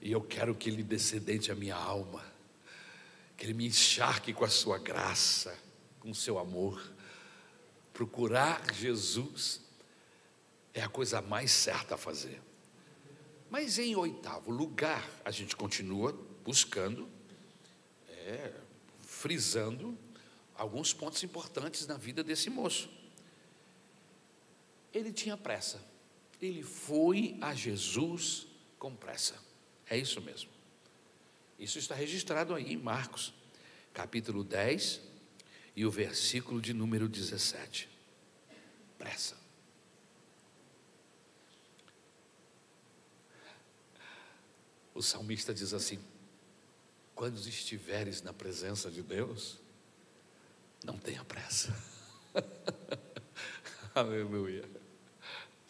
E 0.00 0.10
eu 0.12 0.22
quero 0.22 0.54
que 0.54 0.70
ele 0.70 0.82
descendente 0.82 1.52
a 1.52 1.54
minha 1.54 1.76
alma 1.76 2.24
que 3.38 3.46
Ele 3.46 3.54
me 3.54 3.68
encharque 3.68 4.34
com 4.34 4.44
a 4.44 4.48
sua 4.48 4.78
graça, 4.78 5.56
com 6.00 6.10
o 6.10 6.14
seu 6.14 6.40
amor. 6.40 6.82
Procurar 7.94 8.74
Jesus 8.74 9.60
é 10.74 10.82
a 10.82 10.88
coisa 10.88 11.22
mais 11.22 11.52
certa 11.52 11.94
a 11.94 11.98
fazer. 11.98 12.42
Mas 13.48 13.78
em 13.78 13.94
oitavo 13.94 14.50
lugar, 14.50 15.08
a 15.24 15.30
gente 15.30 15.54
continua 15.54 16.12
buscando, 16.44 17.08
é, 18.08 18.52
frisando 18.98 19.96
alguns 20.58 20.92
pontos 20.92 21.22
importantes 21.22 21.86
na 21.86 21.96
vida 21.96 22.22
desse 22.22 22.50
moço. 22.50 22.90
Ele 24.92 25.12
tinha 25.12 25.36
pressa. 25.36 25.80
Ele 26.42 26.62
foi 26.62 27.38
a 27.40 27.54
Jesus 27.54 28.46
com 28.78 28.94
pressa. 28.94 29.36
É 29.88 29.96
isso 29.96 30.20
mesmo. 30.20 30.50
Isso 31.58 31.78
está 31.78 31.94
registrado 31.94 32.54
aí 32.54 32.72
em 32.72 32.76
Marcos, 32.76 33.32
capítulo 33.94 34.42
10 34.44 35.00
e 35.76 35.86
o 35.86 35.90
versículo 35.90 36.60
de 36.60 36.74
número 36.74 37.08
17. 37.08 37.88
Pressa. 38.98 39.36
O 44.92 45.02
salmista 45.02 45.54
diz 45.54 45.72
assim: 45.72 46.00
quando 47.14 47.36
estiveres 47.38 48.22
na 48.22 48.32
presença 48.32 48.90
de 48.90 49.02
Deus, 49.02 49.58
não 50.84 50.98
tenha 50.98 51.24
pressa. 51.24 51.74
Aleluia. 53.94 54.64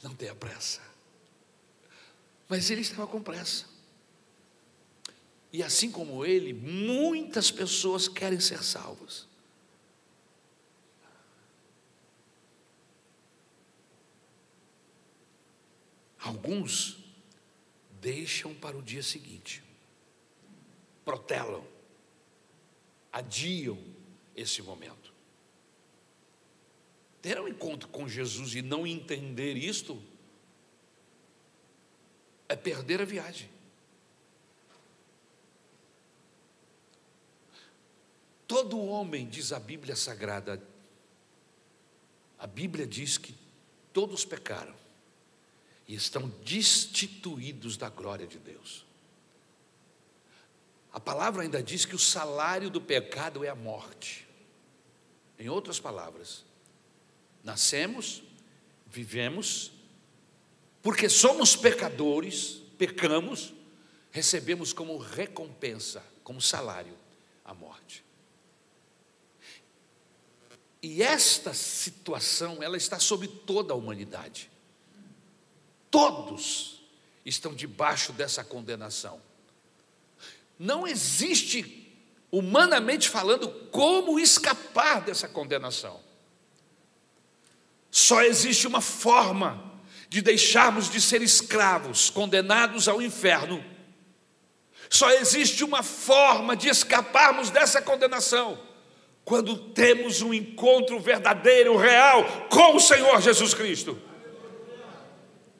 Não 0.02 0.14
tenha 0.14 0.34
pressa. 0.34 0.80
Mas 2.48 2.70
ele 2.70 2.80
estava 2.80 3.06
com 3.06 3.22
pressa. 3.22 3.66
E 5.52 5.62
assim 5.62 5.90
como 5.90 6.24
ele, 6.24 6.52
muitas 6.52 7.50
pessoas 7.50 8.06
querem 8.06 8.38
ser 8.40 8.62
salvas. 8.62 9.26
Alguns 16.18 16.98
deixam 18.00 18.54
para 18.54 18.76
o 18.76 18.82
dia 18.82 19.02
seguinte, 19.02 19.62
protelam, 21.04 21.66
adiam 23.12 23.78
esse 24.36 24.62
momento. 24.62 24.97
Ter 27.20 27.40
um 27.40 27.48
encontro 27.48 27.88
com 27.88 28.08
Jesus 28.08 28.54
e 28.54 28.62
não 28.62 28.86
entender 28.86 29.56
isto 29.56 30.00
é 32.48 32.56
perder 32.56 33.02
a 33.02 33.04
viagem. 33.04 33.50
Todo 38.46 38.80
homem, 38.80 39.28
diz 39.28 39.52
a 39.52 39.60
Bíblia 39.60 39.94
Sagrada, 39.94 40.62
a 42.38 42.46
Bíblia 42.46 42.86
diz 42.86 43.18
que 43.18 43.34
todos 43.92 44.24
pecaram 44.24 44.74
e 45.86 45.94
estão 45.94 46.28
destituídos 46.44 47.76
da 47.76 47.90
glória 47.90 48.26
de 48.26 48.38
Deus. 48.38 48.86
A 50.92 50.98
palavra 50.98 51.42
ainda 51.42 51.62
diz 51.62 51.84
que 51.84 51.94
o 51.94 51.98
salário 51.98 52.70
do 52.70 52.80
pecado 52.80 53.44
é 53.44 53.48
a 53.48 53.54
morte. 53.54 54.26
Em 55.38 55.48
outras 55.48 55.78
palavras, 55.78 56.44
nascemos, 57.42 58.22
vivemos, 58.86 59.72
porque 60.82 61.08
somos 61.08 61.56
pecadores, 61.56 62.62
pecamos, 62.76 63.52
recebemos 64.10 64.72
como 64.72 64.96
recompensa, 64.96 66.02
como 66.22 66.40
salário, 66.40 66.96
a 67.44 67.52
morte. 67.54 68.04
E 70.82 71.02
esta 71.02 71.52
situação, 71.52 72.62
ela 72.62 72.76
está 72.76 72.98
sobre 72.98 73.26
toda 73.26 73.72
a 73.72 73.76
humanidade. 73.76 74.50
Todos 75.90 76.82
estão 77.24 77.54
debaixo 77.54 78.12
dessa 78.12 78.44
condenação. 78.44 79.20
Não 80.58 80.86
existe, 80.86 81.92
humanamente 82.30 83.08
falando, 83.08 83.48
como 83.70 84.18
escapar 84.18 85.00
dessa 85.02 85.28
condenação. 85.28 86.00
Só 87.90 88.22
existe 88.22 88.66
uma 88.66 88.80
forma 88.80 89.62
de 90.08 90.22
deixarmos 90.22 90.90
de 90.90 91.00
ser 91.00 91.22
escravos, 91.22 92.10
condenados 92.10 92.88
ao 92.88 93.00
inferno. 93.02 93.64
Só 94.88 95.10
existe 95.10 95.62
uma 95.64 95.82
forma 95.82 96.56
de 96.56 96.68
escaparmos 96.68 97.50
dessa 97.50 97.82
condenação 97.82 98.58
quando 99.24 99.56
temos 99.56 100.22
um 100.22 100.32
encontro 100.32 100.98
verdadeiro, 100.98 101.76
real 101.76 102.24
com 102.48 102.76
o 102.76 102.80
Senhor 102.80 103.20
Jesus 103.20 103.52
Cristo. 103.52 104.00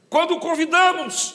Quando 0.09 0.39
convidamos 0.39 1.35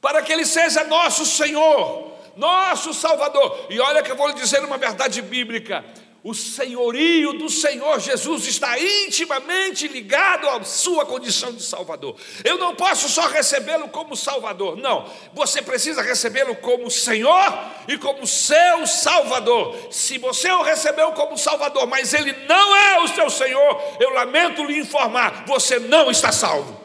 para 0.00 0.22
que 0.22 0.32
Ele 0.32 0.46
seja 0.46 0.84
nosso 0.84 1.26
Senhor, 1.26 2.12
nosso 2.36 2.94
Salvador. 2.94 3.66
E 3.68 3.80
olha 3.80 4.00
que 4.00 4.12
eu 4.12 4.16
vou 4.16 4.28
lhe 4.28 4.34
dizer 4.34 4.64
uma 4.64 4.78
verdade 4.78 5.20
bíblica: 5.20 5.84
o 6.24 6.32
senhorio 6.34 7.32
do 7.32 7.50
Senhor 7.50 7.98
Jesus 7.98 8.46
está 8.46 8.78
intimamente 8.78 9.88
ligado 9.88 10.48
à 10.48 10.62
sua 10.62 11.04
condição 11.04 11.52
de 11.52 11.62
Salvador. 11.62 12.16
Eu 12.44 12.58
não 12.58 12.76
posso 12.76 13.08
só 13.08 13.26
recebê-lo 13.26 13.88
como 13.88 14.14
Salvador, 14.14 14.76
não. 14.76 15.10
Você 15.34 15.60
precisa 15.60 16.00
recebê-lo 16.00 16.54
como 16.56 16.88
Senhor 16.88 17.52
e 17.88 17.98
como 17.98 18.24
seu 18.24 18.86
Salvador. 18.86 19.76
Se 19.90 20.16
você 20.18 20.48
o 20.52 20.62
recebeu 20.62 21.10
como 21.12 21.36
Salvador, 21.36 21.88
mas 21.88 22.14
ele 22.14 22.32
não 22.46 22.76
é 22.76 23.00
o 23.00 23.08
seu 23.08 23.28
Senhor, 23.28 23.96
eu 23.98 24.10
lamento 24.10 24.64
lhe 24.64 24.78
informar: 24.78 25.44
você 25.44 25.80
não 25.80 26.08
está 26.08 26.30
salvo. 26.30 26.80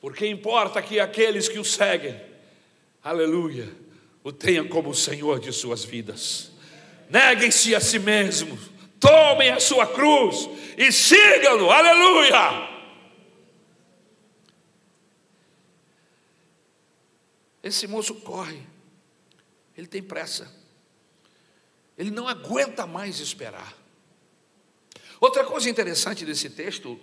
Porque 0.00 0.26
importa 0.26 0.82
que 0.82 0.98
aqueles 0.98 1.48
que 1.48 1.58
o 1.60 1.64
seguem, 1.64 2.20
aleluia 3.02 3.87
o 4.22 4.32
tenha 4.32 4.66
como 4.68 4.94
Senhor 4.94 5.38
de 5.40 5.52
suas 5.52 5.84
vidas. 5.84 6.50
Neguem-se 7.08 7.74
a 7.74 7.80
si 7.80 7.98
mesmos, 7.98 8.70
tomem 9.00 9.50
a 9.50 9.60
sua 9.60 9.86
cruz 9.86 10.48
e 10.76 10.92
sigam-no, 10.92 11.70
aleluia. 11.70 12.68
Esse 17.62 17.86
moço 17.86 18.14
corre, 18.16 18.62
ele 19.76 19.86
tem 19.86 20.02
pressa, 20.02 20.50
ele 21.96 22.10
não 22.10 22.28
aguenta 22.28 22.86
mais 22.86 23.20
esperar. 23.20 23.76
Outra 25.20 25.44
coisa 25.44 25.68
interessante 25.68 26.24
desse 26.24 26.48
texto, 26.48 26.98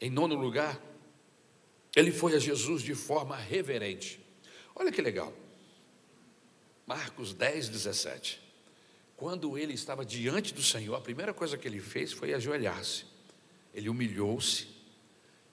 em 0.00 0.10
nono 0.10 0.34
lugar, 0.34 0.78
ele 1.96 2.12
foi 2.12 2.34
a 2.34 2.38
Jesus 2.38 2.82
de 2.82 2.94
forma 2.94 3.36
reverente. 3.36 4.23
Olha 4.74 4.90
que 4.90 5.00
legal. 5.00 5.32
Marcos 6.86 7.32
10, 7.32 7.68
17. 7.68 8.40
Quando 9.16 9.56
ele 9.56 9.72
estava 9.72 10.04
diante 10.04 10.52
do 10.52 10.62
Senhor, 10.62 10.94
a 10.94 11.00
primeira 11.00 11.32
coisa 11.32 11.56
que 11.56 11.68
ele 11.68 11.80
fez 11.80 12.12
foi 12.12 12.34
ajoelhar-se. 12.34 13.04
Ele 13.72 13.88
humilhou-se, 13.88 14.68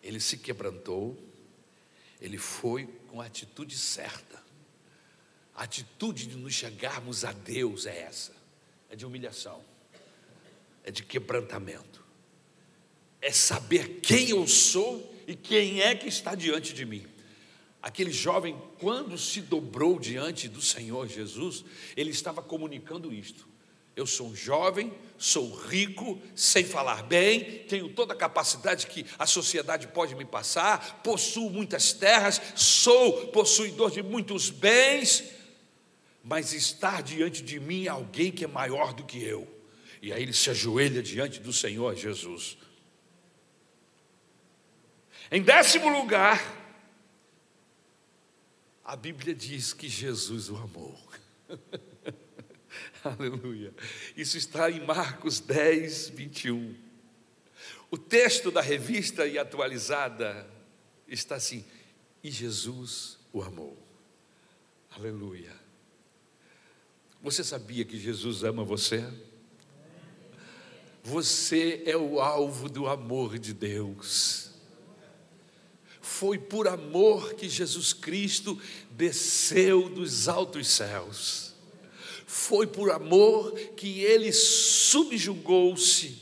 ele 0.01 0.19
se 0.19 0.37
quebrantou, 0.37 1.17
ele 2.19 2.37
foi 2.37 2.87
com 3.07 3.21
a 3.21 3.25
atitude 3.25 3.77
certa. 3.77 4.41
A 5.55 5.63
atitude 5.63 6.27
de 6.27 6.37
nos 6.37 6.53
chegarmos 6.53 7.23
a 7.23 7.31
Deus 7.31 7.85
é 7.85 8.01
essa: 8.01 8.33
é 8.89 8.95
de 8.95 9.05
humilhação, 9.05 9.63
é 10.83 10.91
de 10.91 11.03
quebrantamento, 11.03 12.03
é 13.21 13.31
saber 13.31 13.99
quem 14.01 14.29
eu 14.29 14.47
sou 14.47 15.13
e 15.27 15.35
quem 15.35 15.81
é 15.81 15.95
que 15.95 16.07
está 16.07 16.35
diante 16.35 16.73
de 16.73 16.85
mim. 16.85 17.05
Aquele 17.81 18.11
jovem, 18.11 18.55
quando 18.79 19.17
se 19.17 19.41
dobrou 19.41 19.99
diante 19.99 20.47
do 20.47 20.61
Senhor 20.61 21.07
Jesus, 21.07 21.65
ele 21.97 22.11
estava 22.11 22.41
comunicando 22.41 23.11
isto. 23.11 23.47
Eu 23.95 24.05
sou 24.05 24.27
um 24.27 24.35
jovem, 24.35 24.93
sou 25.17 25.53
rico, 25.53 26.21
sei 26.35 26.63
falar 26.63 27.03
bem, 27.03 27.63
tenho 27.67 27.89
toda 27.89 28.13
a 28.13 28.17
capacidade 28.17 28.87
que 28.87 29.05
a 29.17 29.25
sociedade 29.25 29.87
pode 29.87 30.15
me 30.15 30.23
passar, 30.23 31.01
possuo 31.03 31.49
muitas 31.49 31.91
terras, 31.91 32.39
sou 32.55 33.27
possuidor 33.27 33.91
de 33.91 34.01
muitos 34.01 34.49
bens, 34.49 35.23
mas 36.23 36.53
está 36.53 37.01
diante 37.01 37.41
de 37.41 37.59
mim 37.59 37.87
alguém 37.87 38.31
que 38.31 38.45
é 38.45 38.47
maior 38.47 38.93
do 38.93 39.03
que 39.03 39.21
eu. 39.21 39.47
E 40.01 40.13
aí 40.13 40.21
ele 40.21 40.33
se 40.33 40.49
ajoelha 40.49 41.01
diante 41.01 41.39
do 41.39 41.51
Senhor 41.51 41.95
Jesus. 41.95 42.57
Em 45.31 45.41
décimo 45.41 45.89
lugar, 45.89 46.60
a 48.91 48.95
Bíblia 48.97 49.33
diz 49.33 49.71
que 49.71 49.87
Jesus 49.87 50.49
o 50.49 50.57
amou. 50.57 50.99
Aleluia. 53.01 53.73
Isso 54.17 54.37
está 54.37 54.69
em 54.69 54.85
Marcos 54.85 55.39
10, 55.39 56.09
21. 56.09 56.75
O 57.89 57.97
texto 57.97 58.51
da 58.51 58.59
revista 58.59 59.25
e 59.25 59.39
atualizada 59.39 60.45
está 61.07 61.35
assim: 61.35 61.63
e 62.21 62.29
Jesus 62.29 63.17
o 63.31 63.41
amou. 63.41 63.81
Aleluia. 64.89 65.55
Você 67.21 67.45
sabia 67.45 67.85
que 67.85 67.97
Jesus 67.97 68.43
ama 68.43 68.65
você? 68.65 69.09
Você 71.01 71.81
é 71.85 71.95
o 71.95 72.19
alvo 72.19 72.67
do 72.67 72.89
amor 72.89 73.39
de 73.39 73.53
Deus. 73.53 74.50
Foi 76.11 76.37
por 76.37 76.67
amor 76.67 77.33
que 77.35 77.47
Jesus 77.47 77.93
Cristo 77.93 78.59
desceu 78.91 79.89
dos 79.89 80.27
altos 80.27 80.67
céus. 80.67 81.53
Foi 82.27 82.67
por 82.67 82.91
amor 82.91 83.53
que 83.75 84.01
ele 84.01 84.31
subjugou-se 84.31 86.21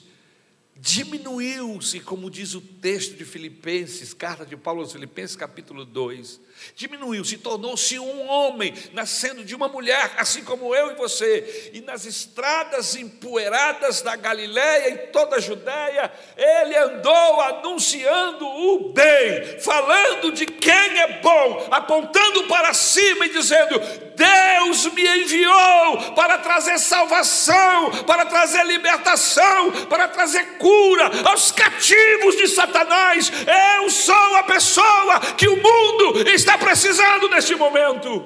diminuiu-se, 0.82 2.00
como 2.00 2.32
diz 2.32 2.54
o 2.54 2.62
texto 2.62 3.18
de 3.18 3.26
Filipenses, 3.26 4.14
carta 4.14 4.46
de 4.46 4.56
Paulo 4.56 4.82
aos 4.82 4.94
Filipenses, 4.94 5.36
capítulo 5.36 5.84
2. 5.84 6.40
Diminuiu-se, 6.76 7.38
tornou-se 7.38 8.00
um 8.00 8.28
homem, 8.28 8.74
nascendo 8.94 9.44
de 9.44 9.56
uma 9.56 9.68
mulher, 9.68 10.14
assim 10.18 10.44
como 10.44 10.74
eu 10.74 10.92
e 10.92 10.96
você. 10.96 11.72
E 11.74 11.82
nas 11.82 12.06
estradas 12.06 12.96
empoeiradas 12.96 14.02
da 14.02 14.16
Galiléia 14.16 14.90
e 14.90 14.98
toda 15.08 15.38
a 15.38 15.42
Judéia, 15.42 16.12
ele 16.38 16.78
andou 16.78 17.42
anunciando 17.42 18.46
o 18.48 18.94
bem, 18.94 19.60
falando 19.60 20.32
de 20.32 20.46
quem 20.46 21.00
é 21.00 21.20
bom, 21.22 21.68
apontando 21.72 22.46
para 22.46 22.74
cima 22.74 23.26
e 23.26 23.34
dizendo: 23.34 23.80
Deus 24.16 24.94
me 24.94 25.08
enviou 25.22 26.14
para 26.14 26.38
trazer 26.40 26.78
salvação, 26.78 27.92
para 28.06 28.26
trazer 28.26 28.66
libertação, 28.66 29.72
para 29.88 30.08
trazer 30.08 30.58
cura 30.58 31.10
aos 31.26 31.52
cativos 31.52 32.36
de 32.36 32.48
Satanás. 32.48 33.32
Eu 33.78 33.90
sou 33.90 34.36
a 34.36 34.44
pessoa 34.44 35.20
que 35.38 35.48
o 35.48 35.56
mundo 35.56 36.30
está 36.30 36.49
precisando 36.58 37.30
neste 37.30 37.56
momento. 37.56 38.26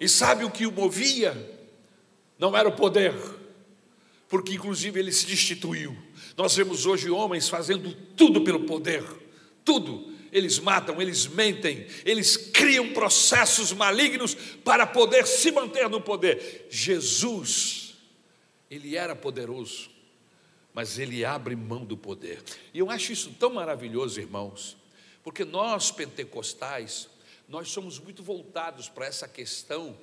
E 0.00 0.08
sabe 0.08 0.44
o 0.44 0.50
que 0.50 0.66
o 0.66 0.72
movia? 0.72 1.54
Não 2.38 2.56
era 2.56 2.68
o 2.68 2.72
poder, 2.72 3.14
porque 4.28 4.54
inclusive 4.54 5.00
ele 5.00 5.12
se 5.12 5.26
destituiu. 5.26 5.96
Nós 6.36 6.54
vemos 6.54 6.84
hoje 6.84 7.10
homens 7.10 7.48
fazendo 7.48 7.92
tudo 8.14 8.42
pelo 8.42 8.60
poder, 8.60 9.02
tudo 9.64 10.14
eles 10.36 10.58
matam, 10.58 11.00
eles 11.00 11.26
mentem, 11.26 11.86
eles 12.04 12.36
criam 12.36 12.92
processos 12.92 13.72
malignos 13.72 14.34
para 14.34 14.86
poder 14.86 15.26
se 15.26 15.50
manter 15.50 15.88
no 15.88 16.00
poder. 16.00 16.66
Jesus, 16.68 17.94
ele 18.70 18.96
era 18.96 19.16
poderoso, 19.16 19.88
mas 20.74 20.98
ele 20.98 21.24
abre 21.24 21.56
mão 21.56 21.86
do 21.86 21.96
poder. 21.96 22.42
E 22.74 22.78
eu 22.78 22.90
acho 22.90 23.12
isso 23.12 23.34
tão 23.38 23.54
maravilhoso, 23.54 24.20
irmãos, 24.20 24.76
porque 25.26 25.44
nós 25.44 25.90
pentecostais, 25.90 27.08
nós 27.48 27.70
somos 27.70 27.98
muito 27.98 28.22
voltados 28.22 28.88
para 28.88 29.06
essa 29.06 29.26
questão 29.26 29.98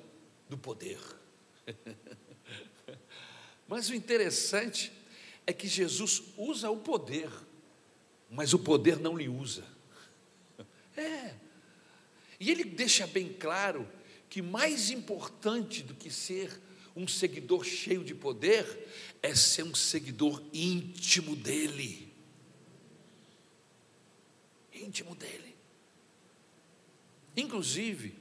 do 0.50 0.58
poder. 0.58 1.00
mas 3.66 3.88
o 3.88 3.94
interessante 3.94 4.92
é 5.46 5.52
que 5.54 5.66
Jesus 5.66 6.24
usa 6.36 6.68
o 6.68 6.76
poder, 6.76 7.30
mas 8.30 8.52
o 8.52 8.58
poder 8.58 9.00
não 9.00 9.16
lhe 9.16 9.26
usa. 9.26 9.64
É. 10.94 11.34
E 12.38 12.50
ele 12.50 12.62
deixa 12.62 13.06
bem 13.06 13.32
claro 13.32 13.88
que 14.28 14.42
mais 14.42 14.90
importante 14.90 15.82
do 15.82 15.94
que 15.94 16.10
ser 16.10 16.60
um 16.94 17.08
seguidor 17.08 17.64
cheio 17.64 18.04
de 18.04 18.14
poder 18.14 18.66
é 19.22 19.34
ser 19.34 19.62
um 19.62 19.74
seguidor 19.74 20.42
íntimo 20.52 21.34
dele. 21.34 22.03
Íntimo 24.84 25.14
dele. 25.14 25.56
Inclusive, 27.36 28.16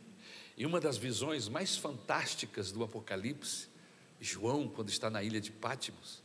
em 0.58 0.65
uma 0.65 0.80
das 0.80 0.97
visões 0.97 1.47
mais 1.47 1.78
fantásticas 1.78 2.71
do 2.71 2.84
Apocalipse, 2.84 3.67
João, 4.19 4.67
quando 4.67 4.89
está 4.89 5.10
na 5.10 5.21
ilha 5.21 5.41
de 5.41 5.52
Pátimos, 5.52 6.23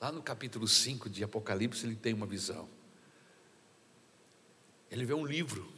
lá 0.00 0.12
no 0.12 0.22
capítulo 0.22 0.68
5 0.68 1.08
de 1.08 1.24
Apocalipse, 1.24 1.86
ele 1.86 1.96
tem 1.96 2.12
uma 2.12 2.26
visão. 2.26 2.68
Ele 4.90 5.04
vê 5.04 5.14
um 5.14 5.26
livro 5.26 5.72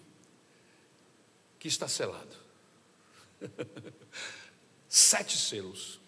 que 1.59 1.69
está 1.69 1.87
selado. 1.87 2.37
Sete 4.89 5.37
selos. 5.37 6.01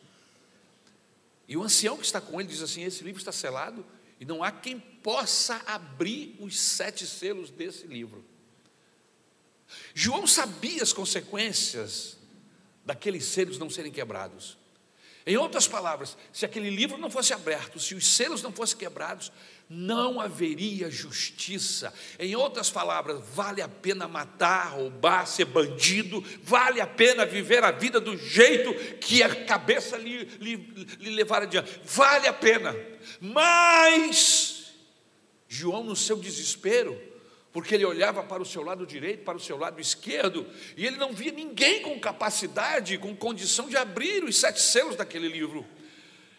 E 1.46 1.56
o 1.56 1.62
ancião 1.62 1.96
que 1.96 2.04
está 2.04 2.20
com 2.20 2.40
ele 2.40 2.48
diz 2.48 2.62
assim: 2.62 2.82
Esse 2.82 3.04
livro 3.04 3.20
está 3.20 3.32
selado 3.32 3.84
e 4.22 4.24
não 4.24 4.40
há 4.40 4.52
quem 4.52 4.78
possa 4.78 5.60
abrir 5.66 6.36
os 6.38 6.56
sete 6.56 7.08
selos 7.08 7.50
desse 7.50 7.88
livro. 7.88 8.24
João 9.92 10.28
sabia 10.28 10.80
as 10.80 10.92
consequências 10.92 12.18
daqueles 12.86 13.24
selos 13.24 13.58
não 13.58 13.68
serem 13.68 13.90
quebrados. 13.90 14.56
Em 15.26 15.36
outras 15.36 15.66
palavras, 15.66 16.16
se 16.32 16.44
aquele 16.44 16.70
livro 16.70 16.96
não 16.98 17.10
fosse 17.10 17.32
aberto, 17.32 17.80
se 17.80 17.96
os 17.96 18.14
selos 18.14 18.42
não 18.42 18.52
fossem 18.52 18.78
quebrados, 18.78 19.32
não 19.74 20.20
haveria 20.20 20.90
justiça. 20.90 21.94
Em 22.18 22.36
outras 22.36 22.68
palavras, 22.68 23.24
vale 23.34 23.62
a 23.62 23.68
pena 23.68 24.06
matar, 24.06 24.74
roubar, 24.74 25.26
ser 25.26 25.46
bandido, 25.46 26.22
vale 26.42 26.78
a 26.78 26.86
pena 26.86 27.24
viver 27.24 27.64
a 27.64 27.70
vida 27.70 27.98
do 27.98 28.14
jeito 28.16 28.74
que 28.98 29.22
a 29.22 29.44
cabeça 29.46 29.96
lhe, 29.96 30.24
lhe, 30.38 30.56
lhe 31.00 31.10
levar 31.10 31.42
adiante, 31.42 31.80
vale 31.84 32.28
a 32.28 32.34
pena. 32.34 32.76
Mas, 33.18 34.74
João, 35.48 35.82
no 35.82 35.96
seu 35.96 36.18
desespero, 36.18 37.00
porque 37.50 37.74
ele 37.74 37.86
olhava 37.86 38.22
para 38.22 38.42
o 38.42 38.46
seu 38.46 38.62
lado 38.62 38.86
direito, 38.86 39.24
para 39.24 39.38
o 39.38 39.40
seu 39.40 39.56
lado 39.56 39.80
esquerdo, 39.80 40.46
e 40.76 40.86
ele 40.86 40.98
não 40.98 41.14
via 41.14 41.32
ninguém 41.32 41.80
com 41.80 41.98
capacidade, 41.98 42.98
com 42.98 43.16
condição 43.16 43.70
de 43.70 43.76
abrir 43.78 44.22
os 44.22 44.36
sete 44.36 44.60
selos 44.60 44.96
daquele 44.96 45.28
livro. 45.28 45.66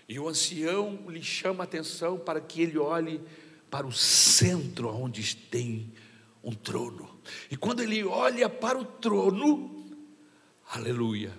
E 0.08 0.20
o 0.20 0.28
ancião 0.28 1.06
lhe 1.10 1.24
chama 1.24 1.63
a 1.63 1.66
atenção 1.66 2.18
para 2.18 2.42
que 2.42 2.62
ele 2.62 2.78
olhe 2.78 3.22
para 3.70 3.88
o 3.88 3.92
centro 3.92 4.89
onde 4.89 5.36
tem 5.36 5.92
um 6.44 6.54
trono. 6.54 7.20
E 7.50 7.56
quando 7.56 7.82
ele 7.82 8.04
olha 8.04 8.50
para 8.50 8.78
o 8.78 8.86
trono, 8.86 9.96
aleluia, 10.70 11.34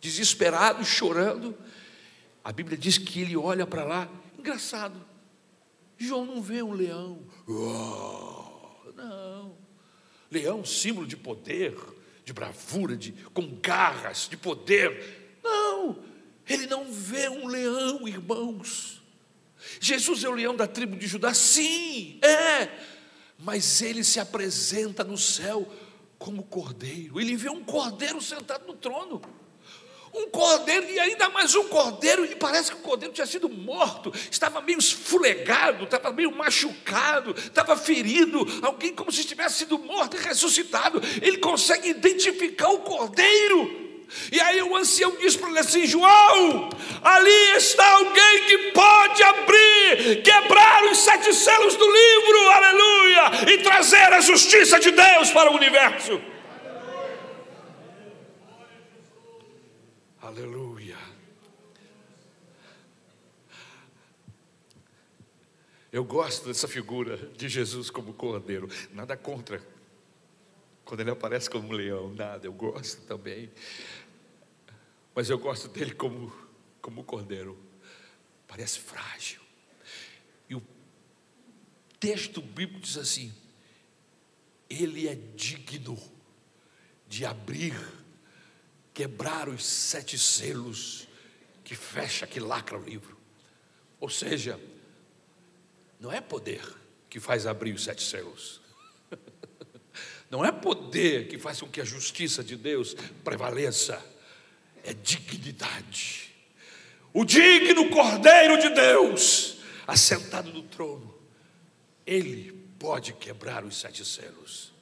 desesperado, 0.00 0.84
chorando, 0.84 1.56
a 2.42 2.50
Bíblia 2.52 2.78
diz 2.78 2.96
que 2.96 3.20
ele 3.20 3.36
olha 3.36 3.66
para 3.66 3.84
lá, 3.84 4.08
engraçado. 4.38 5.04
João 5.98 6.24
não 6.24 6.42
vê 6.42 6.62
um 6.62 6.72
leão. 6.72 7.20
Oh, 7.46 8.92
não. 8.94 9.56
Leão, 10.30 10.64
símbolo 10.64 11.06
de 11.06 11.16
poder, 11.16 11.76
de 12.24 12.32
bravura, 12.32 12.96
de, 12.96 13.12
com 13.32 13.58
garras, 13.60 14.28
de 14.28 14.36
poder. 14.36 15.38
Não, 15.42 15.98
ele 16.48 16.66
não 16.66 16.92
vê 16.92 17.28
um 17.28 17.46
leão, 17.46 18.06
irmãos. 18.06 19.02
Jesus 19.80 20.22
é 20.24 20.28
o 20.28 20.32
leão 20.32 20.54
da 20.54 20.66
tribo 20.66 20.96
de 20.96 21.06
Judá, 21.06 21.34
sim, 21.34 22.20
é, 22.22 22.68
mas 23.38 23.82
ele 23.82 24.04
se 24.04 24.20
apresenta 24.20 25.02
no 25.02 25.18
céu 25.18 25.70
como 26.18 26.42
cordeiro. 26.44 27.20
Ele 27.20 27.36
vê 27.36 27.50
um 27.50 27.64
cordeiro 27.64 28.20
sentado 28.20 28.66
no 28.66 28.74
trono 28.74 29.20
um 30.16 30.30
cordeiro, 30.30 30.88
e 30.90 30.98
ainda 30.98 31.28
mais 31.28 31.54
um 31.54 31.68
cordeiro, 31.68 32.24
e 32.24 32.34
parece 32.34 32.70
que 32.70 32.78
o 32.78 32.80
cordeiro 32.80 33.12
tinha 33.12 33.26
sido 33.26 33.48
morto, 33.48 34.12
estava 34.30 34.60
meio 34.62 34.78
esfulegado, 34.78 35.84
estava 35.84 36.10
meio 36.10 36.34
machucado, 36.34 37.34
estava 37.36 37.76
ferido, 37.76 38.46
alguém 38.62 38.94
como 38.94 39.12
se 39.12 39.24
tivesse 39.24 39.58
sido 39.58 39.78
morto 39.78 40.16
e 40.16 40.20
ressuscitado. 40.20 41.00
Ele 41.20 41.38
consegue 41.38 41.90
identificar 41.90 42.70
o 42.70 42.78
cordeiro. 42.78 43.85
E 44.30 44.40
aí 44.40 44.62
o 44.62 44.76
ancião 44.76 45.16
diz 45.16 45.36
para 45.36 45.50
ele 45.50 45.58
assim: 45.58 45.86
João, 45.86 46.70
ali 47.02 47.56
está 47.56 47.88
alguém 47.92 48.44
que 48.46 48.58
pode 48.72 49.22
abrir, 49.22 50.22
quebrar 50.22 50.84
os 50.84 50.98
sete 50.98 51.32
selos 51.34 51.74
do 51.76 51.84
livro, 51.84 52.50
aleluia, 52.50 53.52
e 53.52 53.58
trazer 53.58 54.12
a 54.12 54.20
justiça 54.20 54.78
de 54.78 54.90
Deus 54.90 55.30
para 55.30 55.50
o 55.50 55.54
universo. 55.54 56.20
Aleluia. 60.22 60.96
Eu 65.92 66.04
gosto 66.04 66.48
dessa 66.48 66.68
figura 66.68 67.16
de 67.36 67.48
Jesus 67.48 67.90
como 67.90 68.12
cordeiro. 68.12 68.68
Nada 68.92 69.16
contra. 69.16 69.75
Quando 70.86 71.00
ele 71.00 71.10
aparece 71.10 71.50
como 71.50 71.68
um 71.68 71.72
leão, 71.72 72.14
nada, 72.14 72.46
eu 72.46 72.52
gosto 72.52 73.02
também. 73.02 73.50
Mas 75.12 75.28
eu 75.28 75.36
gosto 75.38 75.68
dele 75.68 75.92
como, 75.92 76.32
como 76.80 77.02
cordeiro. 77.02 77.58
Parece 78.46 78.78
frágil. 78.78 79.40
E 80.48 80.54
o 80.54 80.62
texto 81.98 82.40
bíblico 82.40 82.80
diz 82.80 82.96
assim: 82.96 83.34
Ele 84.70 85.08
é 85.08 85.16
digno 85.34 85.98
de 87.08 87.26
abrir 87.26 87.74
quebrar 88.94 89.48
os 89.48 89.62
sete 89.62 90.16
selos 90.16 91.06
que 91.62 91.74
fecha, 91.74 92.26
que 92.26 92.40
lacra 92.40 92.78
o 92.78 92.82
livro. 92.82 93.18
Ou 93.98 94.08
seja, 94.08 94.58
não 95.98 96.12
é 96.12 96.20
poder 96.20 96.64
que 97.10 97.18
faz 97.18 97.44
abrir 97.44 97.74
os 97.74 97.84
sete 97.84 98.02
selos. 98.02 98.62
Não 100.30 100.44
é 100.44 100.50
poder 100.50 101.28
que 101.28 101.38
faz 101.38 101.60
com 101.60 101.68
que 101.68 101.80
a 101.80 101.84
justiça 101.84 102.42
de 102.42 102.56
Deus 102.56 102.94
prevaleça. 103.24 104.04
É 104.82 104.92
dignidade. 104.92 106.34
O 107.12 107.24
digno 107.24 107.90
Cordeiro 107.90 108.58
de 108.60 108.68
Deus, 108.70 109.58
assentado 109.86 110.52
no 110.52 110.62
trono, 110.62 111.16
ele 112.06 112.52
pode 112.78 113.12
quebrar 113.14 113.64
os 113.64 113.76
sete 113.76 114.04
selos 114.04 114.72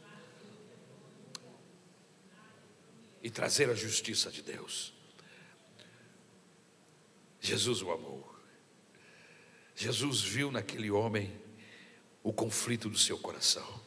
e 3.22 3.30
trazer 3.30 3.70
a 3.70 3.74
justiça 3.74 4.30
de 4.30 4.42
Deus. 4.42 4.92
Jesus 7.40 7.80
o 7.80 7.90
amou. 7.90 8.34
Jesus 9.74 10.20
viu 10.20 10.50
naquele 10.50 10.90
homem 10.90 11.32
o 12.22 12.32
conflito 12.32 12.88
do 12.88 12.98
seu 12.98 13.18
coração. 13.18 13.82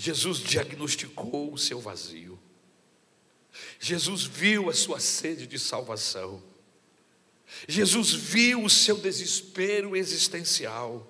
Jesus 0.00 0.38
diagnosticou 0.38 1.52
o 1.52 1.58
seu 1.58 1.80
vazio. 1.80 2.38
Jesus 3.80 4.22
viu 4.22 4.70
a 4.70 4.72
sua 4.72 5.00
sede 5.00 5.44
de 5.44 5.58
salvação. 5.58 6.40
Jesus 7.66 8.12
viu 8.12 8.62
o 8.62 8.70
seu 8.70 8.96
desespero 8.96 9.96
existencial. 9.96 11.04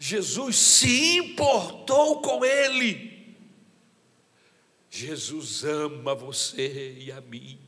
Jesus 0.00 0.56
se 0.56 1.18
importou 1.18 2.22
com 2.22 2.42
ele. 2.42 3.36
Jesus 4.88 5.62
ama 5.62 6.14
você 6.14 6.96
e 6.98 7.12
a 7.12 7.20
mim. 7.20 7.60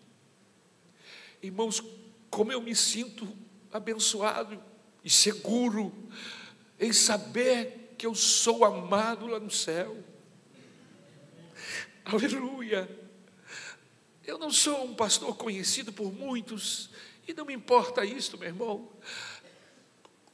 Irmãos, 1.43 1.83
como 2.31 2.51
eu 2.51 2.63
me 2.63 2.75
sinto 2.75 3.29
abençoado 3.71 4.65
e 5.05 5.11
seguro 5.11 5.93
em 6.79 6.91
saber 6.91 7.80
que 8.01 8.07
eu 8.07 8.15
sou 8.15 8.65
amado 8.65 9.27
lá 9.27 9.39
no 9.39 9.51
céu. 9.51 10.03
Aleluia. 12.03 12.89
Eu 14.25 14.39
não 14.39 14.51
sou 14.51 14.87
um 14.87 14.95
pastor 14.95 15.37
conhecido 15.37 15.93
por 15.93 16.11
muitos, 16.11 16.89
e 17.29 17.35
não 17.35 17.45
me 17.45 17.53
importa 17.53 18.03
isso, 18.03 18.39
meu 18.39 18.49
irmão. 18.49 18.91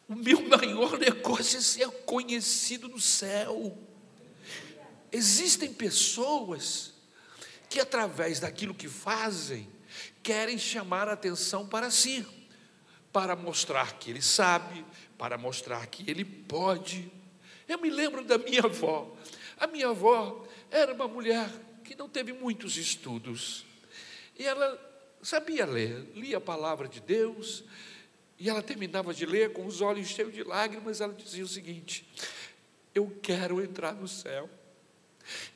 O 0.09 0.15
meu 0.15 0.43
maior 0.47 0.97
negócio 0.97 1.59
é 1.59 1.61
ser 1.61 1.91
conhecido 2.05 2.89
no 2.89 3.01
céu. 3.01 3.77
Existem 5.11 5.75
pessoas 5.75 6.95
que, 7.69 7.81
através 7.81 8.39
daquilo 8.39 8.75
que 8.77 8.87
fazem, 8.87 9.69
querem 10.23 10.57
chamar 10.57 11.09
a 11.09 11.15
atenção 11.15 11.67
para 11.67 11.91
si, 11.91 12.25
para 13.13 13.35
mostrar 13.35 13.99
que 13.99 14.09
ele 14.09 14.23
sabe, 14.23 14.87
para 15.19 15.37
mostrar 15.37 15.85
que 15.89 16.09
ele 16.09 16.25
pode. 16.25 17.16
Eu 17.69 17.79
me 17.79 17.91
lembro 17.91 18.25
da 18.25 18.39
minha 18.39 18.63
avó. 18.63 19.17
A 19.59 19.67
minha 19.67 19.89
avó 19.89 20.47
era 20.71 20.93
uma 20.93 21.09
mulher 21.09 21.49
que 21.83 21.95
não 21.95 22.09
teve 22.09 22.33
muitos 22.33 22.77
estudos. 22.77 23.65
E 24.39 24.45
ela 24.45 24.79
sabia 25.23 25.65
ler, 25.65 26.11
lia 26.15 26.39
a 26.39 26.41
palavra 26.41 26.89
de 26.89 27.01
Deus, 27.01 27.65
e 28.39 28.51
ela 28.51 28.63
terminava 28.63 29.15
de 29.15 29.25
ler 29.25 29.53
com 29.53 29.67
os 29.67 29.81
olhos 29.81 30.09
cheios 30.09 30.33
de 30.33 30.43
lágrimas, 30.43 31.01
ela 31.01 31.15
dizia 31.15 31.45
o 31.45 31.49
seguinte: 31.49 32.07
Eu 32.95 33.19
quero 33.23 33.63
entrar 33.63 33.95
no 33.95 34.07
céu, 34.07 34.49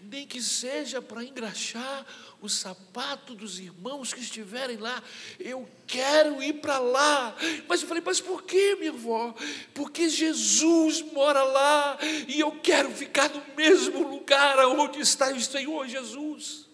nem 0.01 0.27
que 0.27 0.43
seja 0.43 1.01
para 1.01 1.25
engraxar 1.25 2.07
o 2.41 2.49
sapato 2.49 3.35
dos 3.35 3.59
irmãos 3.59 4.13
que 4.13 4.21
estiverem 4.21 4.77
lá, 4.77 5.03
eu 5.39 5.69
quero 5.87 6.43
ir 6.43 6.55
para 6.55 6.79
lá. 6.79 7.37
Mas 7.69 7.83
eu 7.83 7.89
falei, 7.89 8.03
mas 8.05 8.21
por 8.21 8.43
que, 8.43 8.77
minha 8.77 8.91
avó? 8.91 9.35
Porque 9.75 10.09
Jesus 10.09 11.03
mora 11.03 11.43
lá 11.43 11.99
e 12.29 12.41
eu 12.41 12.53
quero 12.61 12.91
ficar 12.91 13.29
no 13.31 13.43
mesmo 13.55 14.09
lugar 14.09 14.59
onde 14.67 15.01
está 15.01 15.31
o 15.31 15.41
Senhor 15.41 15.87
Jesus. 15.87 16.69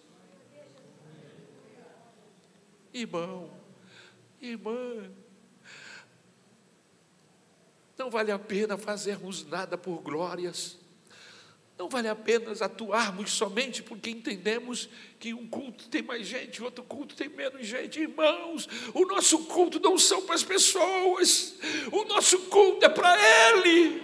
Irmão, 2.92 3.50
irmã, 4.40 5.10
não 7.98 8.10
vale 8.10 8.30
a 8.30 8.38
pena 8.38 8.76
fazermos 8.76 9.44
nada 9.44 9.76
por 9.76 10.00
glórias. 10.00 10.78
Não 11.78 11.90
vale 11.90 12.08
a 12.08 12.16
pena 12.16 12.52
atuarmos 12.60 13.32
somente 13.32 13.82
porque 13.82 14.08
entendemos 14.08 14.88
que 15.20 15.34
um 15.34 15.46
culto 15.46 15.88
tem 15.88 16.00
mais 16.00 16.26
gente, 16.26 16.62
outro 16.62 16.82
culto 16.82 17.14
tem 17.14 17.28
menos 17.28 17.66
gente. 17.66 18.00
Irmãos, 18.00 18.66
o 18.94 19.04
nosso 19.04 19.40
culto 19.40 19.78
não 19.78 19.98
são 19.98 20.22
para 20.22 20.34
as 20.34 20.42
pessoas, 20.42 21.54
o 21.92 22.04
nosso 22.04 22.38
culto 22.42 22.86
é 22.86 22.88
para 22.88 23.14
Ele. 23.50 24.02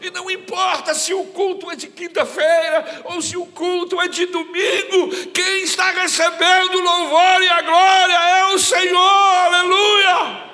E 0.00 0.10
não 0.10 0.30
importa 0.30 0.94
se 0.94 1.12
o 1.12 1.24
culto 1.26 1.70
é 1.70 1.76
de 1.76 1.88
quinta-feira 1.88 3.02
ou 3.04 3.20
se 3.20 3.36
o 3.36 3.44
culto 3.44 4.00
é 4.00 4.08
de 4.08 4.24
domingo, 4.24 5.30
quem 5.34 5.64
está 5.64 5.90
recebendo 5.90 6.76
o 6.76 6.80
louvor 6.80 7.42
e 7.42 7.48
a 7.48 7.60
glória 7.60 8.14
é 8.14 8.54
o 8.54 8.58
Senhor, 8.58 8.98
aleluia. 8.98 10.50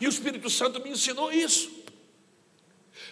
E 0.00 0.06
o 0.08 0.10
Espírito 0.10 0.50
Santo 0.50 0.82
me 0.82 0.90
ensinou 0.90 1.32
isso. 1.32 1.83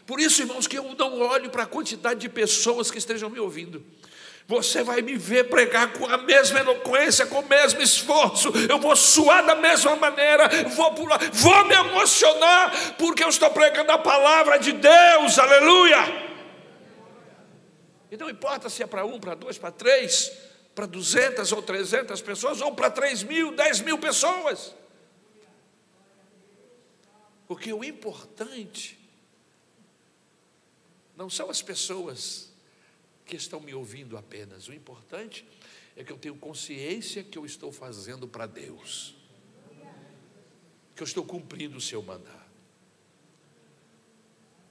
Por 0.06 0.20
isso, 0.20 0.42
irmãos, 0.42 0.66
que 0.66 0.78
eu 0.78 0.94
não 0.98 1.20
olho 1.20 1.50
para 1.50 1.62
a 1.62 1.66
quantidade 1.66 2.20
de 2.20 2.28
pessoas 2.28 2.90
que 2.90 2.98
estejam 2.98 3.30
me 3.30 3.38
ouvindo. 3.38 3.84
Você 4.46 4.82
vai 4.82 5.00
me 5.00 5.16
ver 5.16 5.48
pregar 5.48 5.92
com 5.92 6.04
a 6.06 6.18
mesma 6.18 6.58
eloquência, 6.58 7.24
com 7.26 7.38
o 7.40 7.48
mesmo 7.48 7.80
esforço. 7.80 8.52
Eu 8.68 8.78
vou 8.78 8.94
suar 8.96 9.46
da 9.46 9.54
mesma 9.54 9.94
maneira, 9.96 10.48
vou 10.70 10.92
pular, 10.94 11.18
vou 11.32 11.64
me 11.64 11.74
emocionar, 11.74 12.96
porque 12.98 13.22
eu 13.22 13.28
estou 13.28 13.50
pregando 13.50 13.92
a 13.92 13.98
palavra 13.98 14.58
de 14.58 14.72
Deus, 14.72 15.38
aleluia. 15.38 16.32
E 18.10 18.16
não 18.16 18.28
importa 18.28 18.68
se 18.68 18.82
é 18.82 18.86
para 18.86 19.06
um, 19.06 19.18
para 19.18 19.34
dois, 19.34 19.56
para 19.56 19.70
três, 19.70 20.30
para 20.74 20.86
duzentas 20.86 21.52
ou 21.52 21.62
trezentas 21.62 22.20
pessoas, 22.20 22.60
ou 22.60 22.74
para 22.74 22.90
três 22.90 23.22
mil, 23.22 23.54
dez 23.54 23.80
mil 23.80 23.96
pessoas. 23.96 24.74
Porque 27.46 27.72
o 27.72 27.84
importante 27.84 29.01
não 31.22 31.30
são 31.30 31.48
as 31.48 31.62
pessoas 31.62 32.52
que 33.24 33.36
estão 33.36 33.60
me 33.60 33.72
ouvindo 33.72 34.16
apenas. 34.16 34.66
O 34.66 34.74
importante 34.74 35.46
é 35.94 36.02
que 36.02 36.10
eu 36.10 36.18
tenho 36.18 36.34
consciência 36.34 37.22
que 37.22 37.38
eu 37.38 37.46
estou 37.46 37.70
fazendo 37.70 38.26
para 38.26 38.44
Deus, 38.44 39.14
que 40.96 41.00
eu 41.00 41.04
estou 41.04 41.24
cumprindo 41.24 41.78
o 41.78 41.80
seu 41.80 42.02
mandato. 42.02 42.50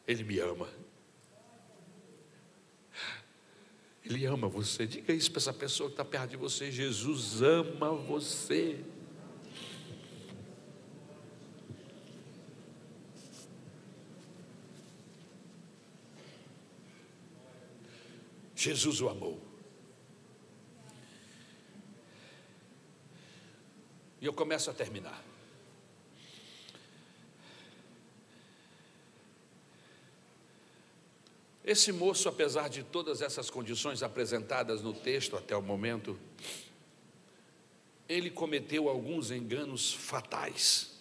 Ele 0.06 0.26
me 0.26 0.40
ama. 0.40 0.68
Ele 4.04 4.26
ama 4.26 4.50
você. 4.50 4.86
Diga 4.86 5.14
isso 5.14 5.32
para 5.32 5.40
essa 5.40 5.54
pessoa 5.54 5.88
que 5.88 5.94
está 5.94 6.04
perto 6.04 6.32
de 6.32 6.36
você. 6.36 6.70
Jesus 6.70 7.42
ama 7.42 7.94
você. 7.94 8.84
Jesus 18.62 19.02
o 19.02 19.10
amou. 19.10 19.42
E 24.20 24.26
eu 24.28 24.32
começo 24.32 24.70
a 24.70 24.74
terminar. 24.74 25.20
Esse 31.66 31.92
moço, 31.92 32.30
apesar 32.30 32.68
de 32.70 32.84
todas 32.84 33.24
essas 33.24 33.50
condições 33.50 34.04
apresentadas 34.04 34.84
no 34.84 34.94
texto 34.94 35.36
até 35.36 35.56
o 35.56 35.62
momento, 35.62 36.20
ele 38.08 38.30
cometeu 38.30 38.90
alguns 38.90 39.32
enganos 39.32 39.92
fatais. 39.92 41.00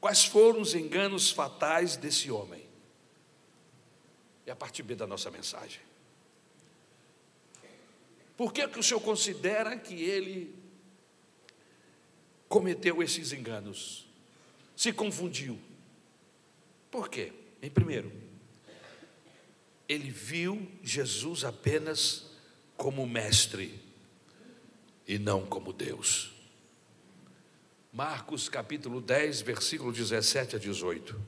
Quais 0.00 0.24
foram 0.24 0.60
os 0.60 0.72
enganos 0.72 1.32
fatais 1.32 1.96
desse 1.96 2.30
homem? 2.30 2.64
É 4.46 4.52
a 4.52 4.56
parte 4.56 4.84
B 4.84 4.94
da 4.94 5.06
nossa 5.06 5.32
mensagem. 5.32 5.80
Por 8.36 8.52
que, 8.52 8.66
que 8.68 8.78
o 8.78 8.82
senhor 8.82 9.00
considera 9.00 9.76
que 9.78 9.94
ele 9.94 10.54
cometeu 12.48 13.02
esses 13.02 13.32
enganos? 13.32 14.06
Se 14.76 14.92
confundiu. 14.92 15.58
Por 16.90 17.08
quê? 17.08 17.32
Em 17.62 17.70
primeiro, 17.70 18.12
ele 19.88 20.10
viu 20.10 20.70
Jesus 20.82 21.44
apenas 21.44 22.30
como 22.76 23.06
mestre 23.06 23.80
e 25.06 25.18
não 25.18 25.46
como 25.46 25.72
Deus. 25.72 26.32
Marcos 27.92 28.48
capítulo 28.48 29.00
10, 29.00 29.40
versículo 29.40 29.90
17 29.92 30.56
a 30.56 30.58
18. 30.58 31.18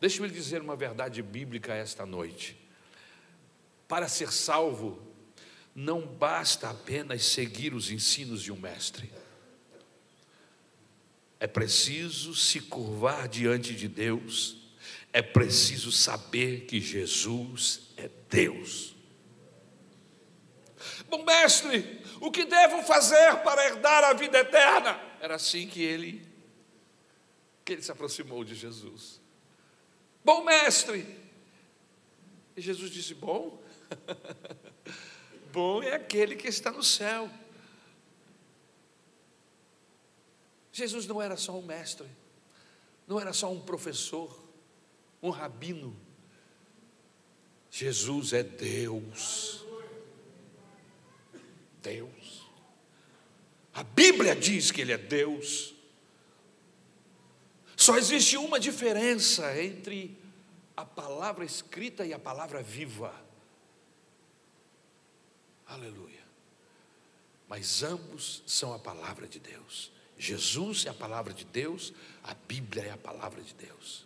Deixa-me 0.00 0.28
lhe 0.28 0.34
dizer 0.34 0.62
uma 0.62 0.74
verdade 0.74 1.22
bíblica 1.22 1.74
esta 1.74 2.06
noite. 2.06 2.61
Para 3.92 4.08
ser 4.08 4.32
salvo, 4.32 5.06
não 5.74 6.00
basta 6.00 6.70
apenas 6.70 7.26
seguir 7.26 7.74
os 7.74 7.90
ensinos 7.90 8.40
de 8.40 8.50
um 8.50 8.56
mestre. 8.56 9.12
É 11.38 11.46
preciso 11.46 12.34
se 12.34 12.58
curvar 12.58 13.28
diante 13.28 13.74
de 13.74 13.88
Deus, 13.88 14.56
é 15.12 15.20
preciso 15.20 15.92
saber 15.92 16.64
que 16.64 16.80
Jesus 16.80 17.82
é 17.98 18.08
Deus. 18.30 18.96
Bom 21.10 21.22
mestre, 21.22 22.00
o 22.18 22.30
que 22.30 22.46
devo 22.46 22.82
fazer 22.84 23.42
para 23.42 23.66
herdar 23.66 24.04
a 24.04 24.14
vida 24.14 24.38
eterna? 24.38 24.98
Era 25.20 25.34
assim 25.34 25.68
que 25.68 25.82
ele 25.82 26.26
que 27.62 27.74
ele 27.74 27.82
se 27.82 27.92
aproximou 27.92 28.42
de 28.42 28.54
Jesus. 28.54 29.20
Bom 30.24 30.42
mestre! 30.44 31.06
E 32.56 32.62
Jesus 32.62 32.90
disse: 32.90 33.14
Bom, 33.14 33.61
bom 35.52 35.82
é 35.82 35.94
aquele 35.94 36.36
que 36.36 36.48
está 36.48 36.70
no 36.70 36.82
céu. 36.82 37.30
Jesus 40.72 41.06
não 41.06 41.20
era 41.20 41.36
só 41.36 41.58
um 41.58 41.62
mestre, 41.62 42.08
não 43.06 43.20
era 43.20 43.32
só 43.32 43.52
um 43.52 43.60
professor, 43.60 44.42
um 45.22 45.30
rabino. 45.30 45.94
Jesus 47.70 48.32
é 48.32 48.42
Deus. 48.42 49.64
Deus. 51.82 52.46
A 53.74 53.82
Bíblia 53.82 54.36
diz 54.36 54.70
que 54.70 54.80
Ele 54.80 54.92
é 54.92 54.98
Deus. 54.98 55.74
Só 57.76 57.96
existe 57.96 58.36
uma 58.36 58.60
diferença 58.60 59.60
entre 59.60 60.16
a 60.76 60.84
palavra 60.84 61.44
escrita 61.44 62.04
e 62.04 62.12
a 62.12 62.18
palavra 62.18 62.62
viva. 62.62 63.12
Aleluia. 65.72 66.20
Mas 67.48 67.82
ambos 67.82 68.42
são 68.46 68.74
a 68.74 68.78
palavra 68.78 69.26
de 69.26 69.38
Deus. 69.38 69.90
Jesus 70.18 70.84
é 70.84 70.90
a 70.90 70.94
palavra 70.94 71.32
de 71.32 71.46
Deus, 71.46 71.94
a 72.22 72.34
Bíblia 72.34 72.82
é 72.84 72.90
a 72.90 72.98
palavra 72.98 73.42
de 73.42 73.54
Deus. 73.54 74.04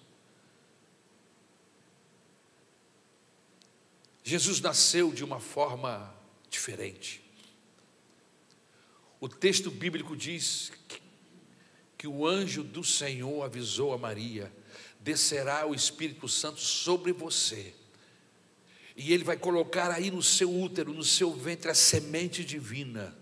Jesus 4.22 4.60
nasceu 4.60 5.12
de 5.12 5.24
uma 5.24 5.40
forma 5.40 6.14
diferente. 6.48 7.20
O 9.20 9.28
texto 9.28 9.68
bíblico 9.68 10.16
diz 10.16 10.70
que, 10.86 11.02
que 11.98 12.06
o 12.06 12.24
anjo 12.24 12.62
do 12.62 12.84
Senhor 12.84 13.44
avisou 13.44 13.92
a 13.92 13.98
Maria: 13.98 14.52
descerá 15.00 15.66
o 15.66 15.74
Espírito 15.74 16.28
Santo 16.28 16.60
sobre 16.60 17.12
você, 17.12 17.74
e 18.96 19.12
ele 19.12 19.22
vai 19.22 19.36
colocar 19.36 19.90
aí 19.90 20.10
no 20.10 20.22
seu 20.22 20.50
útero, 20.50 20.92
no 20.92 21.04
seu 21.04 21.30
ventre, 21.32 21.70
a 21.70 21.74
semente 21.74 22.42
divina. 22.42 23.14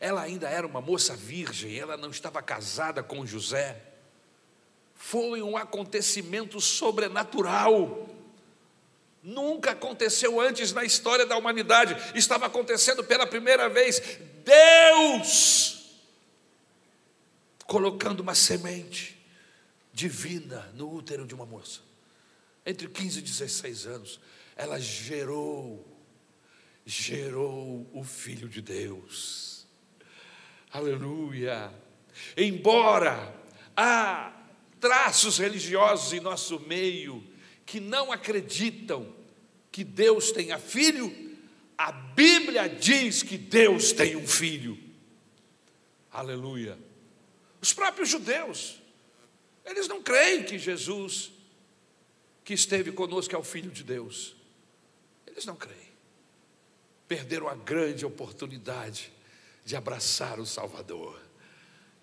Ela 0.00 0.22
ainda 0.22 0.48
era 0.48 0.66
uma 0.66 0.80
moça 0.80 1.14
virgem, 1.14 1.78
ela 1.78 1.98
não 1.98 2.10
estava 2.10 2.40
casada 2.40 3.02
com 3.02 3.26
José. 3.26 3.80
Foi 4.94 5.42
um 5.42 5.56
acontecimento 5.56 6.60
sobrenatural. 6.62 8.08
Nunca 9.22 9.72
aconteceu 9.72 10.40
antes 10.40 10.72
na 10.72 10.82
história 10.82 11.26
da 11.26 11.36
humanidade, 11.36 11.96
estava 12.18 12.46
acontecendo 12.46 13.04
pela 13.04 13.26
primeira 13.26 13.68
vez. 13.68 14.00
Deus 14.44 15.74
colocando 17.66 18.20
uma 18.20 18.34
semente 18.34 19.18
divina 19.92 20.70
no 20.74 20.90
útero 20.90 21.26
de 21.26 21.34
uma 21.34 21.46
moça, 21.46 21.80
entre 22.64 22.88
15 22.88 23.18
e 23.18 23.22
16 23.22 23.86
anos, 23.86 24.20
ela 24.56 24.80
gerou, 24.80 25.86
gerou 26.84 27.88
o 27.92 28.04
Filho 28.04 28.48
de 28.48 28.60
Deus. 28.60 29.66
Aleluia! 30.70 31.72
Embora 32.36 33.34
há 33.76 34.32
traços 34.80 35.38
religiosos 35.38 36.12
em 36.12 36.20
nosso 36.20 36.60
meio, 36.60 37.24
que 37.64 37.80
não 37.80 38.12
acreditam 38.12 39.14
que 39.72 39.82
Deus 39.82 40.30
tenha 40.30 40.58
filho, 40.58 41.36
a 41.76 41.90
Bíblia 41.90 42.68
diz 42.68 43.22
que 43.22 43.36
Deus 43.36 43.92
tem 43.92 44.14
um 44.14 44.26
filho. 44.26 44.78
Aleluia. 46.12 46.78
Os 47.60 47.72
próprios 47.72 48.08
judeus, 48.08 48.80
eles 49.64 49.88
não 49.88 50.02
creem 50.02 50.44
que 50.44 50.58
Jesus, 50.58 51.32
que 52.44 52.54
esteve 52.54 52.92
conosco, 52.92 53.34
é 53.34 53.38
o 53.38 53.42
Filho 53.42 53.70
de 53.70 53.82
Deus. 53.82 54.33
Eles 55.34 55.44
não 55.44 55.56
creem. 55.56 55.92
Perderam 57.06 57.48
a 57.48 57.54
grande 57.54 58.06
oportunidade 58.06 59.12
de 59.64 59.76
abraçar 59.76 60.38
o 60.38 60.46
Salvador. 60.46 61.20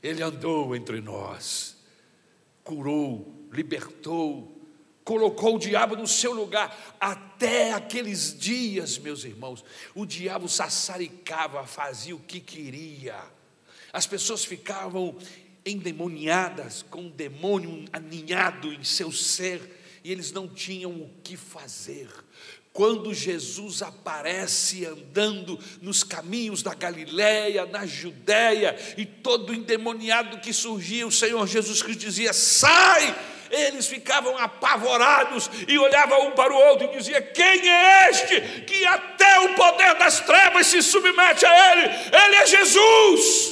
Ele 0.03 0.21
andou 0.21 0.75
entre 0.75 0.99
nós, 0.99 1.77
curou, 2.63 3.47
libertou, 3.51 4.61
colocou 5.03 5.55
o 5.55 5.59
diabo 5.59 5.95
no 5.95 6.07
seu 6.07 6.33
lugar. 6.33 6.95
Até 6.99 7.71
aqueles 7.73 8.37
dias, 8.37 8.97
meus 8.97 9.23
irmãos, 9.23 9.63
o 9.95 10.05
diabo 10.05 10.49
sassaricava, 10.49 11.65
fazia 11.65 12.15
o 12.15 12.19
que 12.19 12.39
queria. 12.39 13.17
As 13.93 14.05
pessoas 14.05 14.43
ficavam 14.43 15.17
endemoniadas, 15.65 16.83
com 16.83 17.03
um 17.03 17.09
demônio 17.09 17.85
aninhado 17.93 18.73
em 18.73 18.83
seu 18.83 19.11
ser, 19.11 19.79
e 20.03 20.11
eles 20.11 20.31
não 20.31 20.47
tinham 20.47 20.91
o 20.91 21.09
que 21.23 21.37
fazer. 21.37 22.09
Quando 22.73 23.13
Jesus 23.13 23.81
aparece 23.81 24.85
andando 24.85 25.59
nos 25.81 26.03
caminhos 26.03 26.63
da 26.63 26.73
Galiléia, 26.73 27.65
na 27.65 27.85
Judéia, 27.85 28.77
e 28.97 29.05
todo 29.05 29.53
endemoniado 29.53 30.39
que 30.39 30.53
surgia, 30.53 31.05
o 31.05 31.11
Senhor 31.11 31.45
Jesus 31.47 31.81
Cristo 31.81 31.99
dizia: 31.99 32.31
Sai! 32.31 33.15
eles 33.51 33.87
ficavam 33.87 34.37
apavorados 34.37 35.49
e 35.67 35.77
olhavam 35.77 36.29
um 36.29 36.31
para 36.31 36.53
o 36.53 36.55
outro 36.55 36.87
e 36.87 36.97
diziam: 36.97 37.21
Quem 37.33 37.69
é 37.69 38.09
este 38.09 38.41
que 38.61 38.85
até 38.85 39.39
o 39.41 39.55
poder 39.55 39.95
das 39.95 40.21
trevas 40.21 40.67
se 40.67 40.81
submete 40.81 41.45
a 41.45 41.71
ele? 41.71 41.83
Ele 41.83 42.35
é 42.37 42.47
Jesus. 42.47 43.50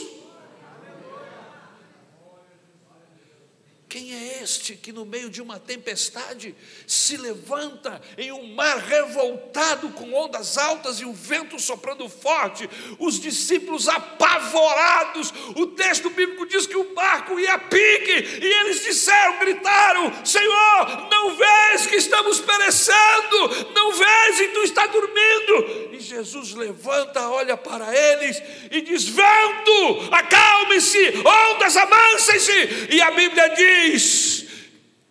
Quem 3.89 4.13
é 4.13 4.43
este 4.43 4.75
que 4.75 4.93
no 4.93 5.03
meio 5.03 5.31
de 5.31 5.41
uma 5.41 5.57
tempestade 5.57 6.55
se 6.85 7.17
levanta 7.17 7.99
em 8.19 8.31
um 8.31 8.53
mar 8.53 8.77
revoltado 8.77 9.89
com 9.89 10.13
ondas 10.13 10.59
altas 10.59 11.01
e 11.01 11.05
o 11.05 11.11
vento 11.11 11.59
soprando 11.59 12.07
forte? 12.07 12.69
Os 12.99 13.19
discípulos 13.19 13.89
apavorados, 13.89 15.33
o 15.55 15.65
texto 15.65 16.07
bíblico 16.11 16.45
diz 16.45 16.67
que 16.67 16.77
o 16.77 16.93
barco 16.93 17.39
ia 17.39 17.55
a 17.55 17.57
pique 17.57 18.39
e 18.43 18.61
eles 18.61 18.83
disseram, 18.83 19.39
gritaram: 19.39 20.23
Senhor, 20.23 21.09
não 21.09 21.35
vês 21.35 21.87
que 21.87 21.95
estamos 21.95 22.39
perecendo? 22.39 23.73
Não 23.73 23.91
vês 23.91 24.39
e 24.39 24.47
tu 24.49 24.59
está 24.65 24.85
dormindo? 24.85 25.95
E 25.95 25.99
Jesus 25.99 26.53
levanta, 26.53 27.27
olha 27.27 27.57
para 27.57 27.91
eles 27.91 28.39
e 28.69 28.81
diz: 28.81 29.05
Vento, 29.05 30.09
acalme-se, 30.11 31.23
ondas 31.25 31.75
amansem-se. 31.75 32.89
E 32.91 33.01
a 33.01 33.09
Bíblia 33.09 33.49
diz 33.49 33.78
diz 33.79 34.47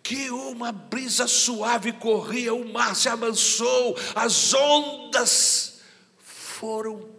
que 0.03 0.29
uma 0.31 0.71
brisa 0.71 1.27
suave 1.27 1.91
corria, 1.93 2.53
o 2.53 2.67
mar 2.71 2.95
se 2.95 3.07
amansou, 3.07 3.95
as 4.15 4.53
ondas 4.53 5.81
foram 6.17 7.09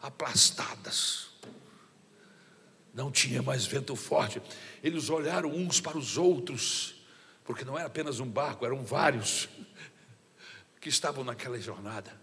aplastadas. 0.00 1.28
Não 2.92 3.10
tinha 3.10 3.40
mais 3.40 3.64
vento 3.66 3.94
forte. 3.94 4.42
Eles 4.82 5.08
olharam 5.10 5.50
uns 5.50 5.80
para 5.80 5.96
os 5.96 6.18
outros, 6.18 6.96
porque 7.44 7.64
não 7.64 7.78
era 7.78 7.86
apenas 7.86 8.18
um 8.18 8.28
barco, 8.28 8.66
eram 8.66 8.84
vários 8.84 9.48
que 10.80 10.88
estavam 10.88 11.22
naquela 11.22 11.60
jornada. 11.60 12.18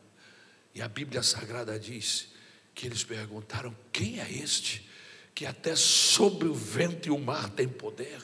E 0.75 0.81
a 0.81 0.87
Bíblia 0.87 1.23
Sagrada 1.23 1.79
diz 1.79 2.27
que 2.75 2.85
eles 2.85 3.03
perguntaram: 3.03 3.75
quem 3.91 4.19
é 4.19 4.29
este? 4.29 4.87
Que 5.37 5.45
até 5.45 5.75
sobre 5.75 6.47
o 6.47 6.53
vento 6.55 7.07
e 7.07 7.11
o 7.11 7.17
mar 7.19 7.47
tem 7.51 7.67
poder. 7.67 8.19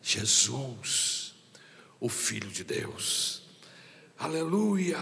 Jesus, 0.00 1.34
o 2.00 2.08
Filho 2.08 2.48
de 2.48 2.64
Deus. 2.64 3.42
Aleluia. 4.18 4.98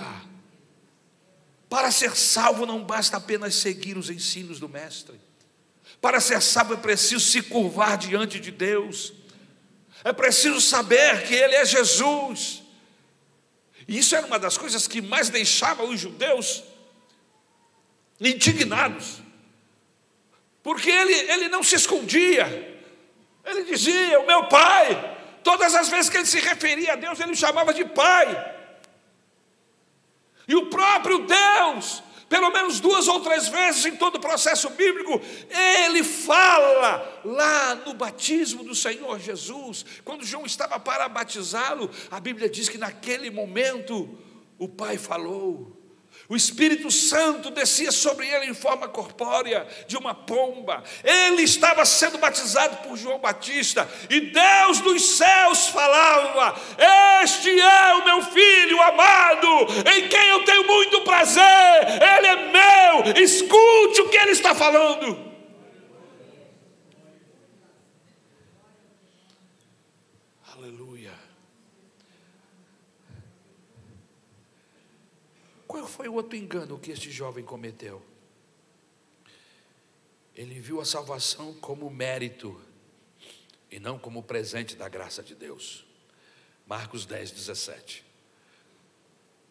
Para 1.68 1.92
ser 1.92 2.16
salvo 2.16 2.66
não 2.66 2.82
basta 2.82 3.18
apenas 3.18 3.54
seguir 3.54 3.96
os 3.96 4.10
ensinos 4.10 4.58
do 4.58 4.68
Mestre. 4.68 5.20
Para 6.00 6.20
ser 6.20 6.42
salvo 6.42 6.74
é 6.74 6.76
preciso 6.76 7.24
se 7.24 7.40
curvar 7.40 7.96
diante 7.96 8.40
de 8.40 8.50
Deus. 8.50 9.12
É 10.02 10.12
preciso 10.12 10.60
saber 10.60 11.24
que 11.24 11.34
Ele 11.36 11.54
é 11.54 11.64
Jesus. 11.64 12.64
E 13.86 13.96
isso 13.96 14.16
era 14.16 14.26
uma 14.26 14.40
das 14.40 14.58
coisas 14.58 14.88
que 14.88 15.00
mais 15.00 15.28
deixava 15.28 15.84
os 15.84 16.00
judeus 16.00 16.64
indignados. 18.20 19.29
Porque 20.62 20.90
ele, 20.90 21.12
ele 21.12 21.48
não 21.48 21.62
se 21.62 21.74
escondia, 21.74 22.80
ele 23.44 23.64
dizia: 23.64 24.20
O 24.20 24.26
meu 24.26 24.44
pai. 24.44 25.18
Todas 25.42 25.74
as 25.74 25.88
vezes 25.88 26.10
que 26.10 26.18
ele 26.18 26.26
se 26.26 26.38
referia 26.38 26.92
a 26.92 26.96
Deus, 26.96 27.18
ele 27.18 27.34
chamava 27.34 27.72
de 27.72 27.84
pai. 27.84 28.56
E 30.46 30.54
o 30.54 30.66
próprio 30.66 31.26
Deus, 31.26 32.02
pelo 32.28 32.50
menos 32.50 32.78
duas 32.78 33.08
ou 33.08 33.20
três 33.20 33.48
vezes 33.48 33.86
em 33.86 33.96
todo 33.96 34.16
o 34.16 34.20
processo 34.20 34.68
bíblico, 34.70 35.20
ele 35.48 36.04
fala 36.04 37.20
lá 37.24 37.74
no 37.74 37.94
batismo 37.94 38.62
do 38.62 38.74
Senhor 38.74 39.18
Jesus, 39.18 39.86
quando 40.04 40.24
João 40.24 40.44
estava 40.44 40.78
para 40.78 41.08
batizá-lo, 41.08 41.90
a 42.10 42.20
Bíblia 42.20 42.50
diz 42.50 42.68
que 42.68 42.76
naquele 42.76 43.30
momento 43.30 44.08
o 44.58 44.68
pai 44.68 44.98
falou: 44.98 45.79
O 46.30 46.36
Espírito 46.36 46.92
Santo 46.92 47.50
descia 47.50 47.90
sobre 47.90 48.24
ele 48.24 48.46
em 48.46 48.54
forma 48.54 48.86
corpórea 48.86 49.66
de 49.88 49.96
uma 49.96 50.14
pomba. 50.14 50.80
Ele 51.02 51.42
estava 51.42 51.84
sendo 51.84 52.18
batizado 52.18 52.76
por 52.86 52.96
João 52.96 53.18
Batista 53.18 53.90
e 54.08 54.20
Deus 54.20 54.78
dos 54.78 55.16
céus 55.16 55.66
falava: 55.66 56.54
Este 57.24 57.50
é 57.60 57.94
o 57.94 58.04
meu 58.04 58.22
filho 58.22 58.80
amado, 58.80 59.48
em 59.92 60.08
quem 60.08 60.28
eu 60.28 60.44
tenho 60.44 60.68
muito 60.68 61.00
prazer. 61.00 61.42
Ele 61.42 62.26
é 62.28 62.36
meu. 62.36 63.22
Escute 63.24 64.00
o 64.02 64.08
que 64.08 64.16
ele 64.16 64.30
está 64.30 64.54
falando. 64.54 65.29
Qual 75.70 75.86
foi 75.86 76.08
o 76.08 76.14
outro 76.14 76.36
engano 76.36 76.80
que 76.80 76.90
este 76.90 77.12
jovem 77.12 77.44
cometeu? 77.44 78.02
Ele 80.34 80.58
viu 80.58 80.80
a 80.80 80.84
salvação 80.84 81.54
como 81.54 81.88
mérito 81.88 82.60
e 83.70 83.78
não 83.78 83.96
como 83.96 84.20
presente 84.20 84.74
da 84.74 84.88
graça 84.88 85.22
de 85.22 85.32
Deus. 85.32 85.86
Marcos 86.66 87.06
10, 87.06 87.30
17. 87.30 88.04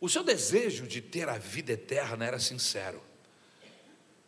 O 0.01 0.09
seu 0.09 0.22
desejo 0.22 0.86
de 0.86 1.01
ter 1.01 1.30
a 1.30 1.38
vida 1.38 1.72
eterna 1.72 2.26
era 2.26 2.38
sincero, 2.38 3.01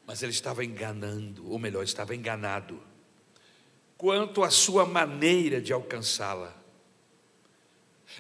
mas 0.08 0.24
ele 0.24 0.32
estava 0.32 0.64
enganando, 0.64 1.52
ou 1.52 1.60
melhor, 1.60 1.84
estava 1.84 2.16
enganado, 2.16 2.82
quanto 3.98 4.46
à 4.46 4.50
sua 4.50 4.86
maneira 4.86 5.60
de 5.60 5.74
alcançá-la. 5.74 6.56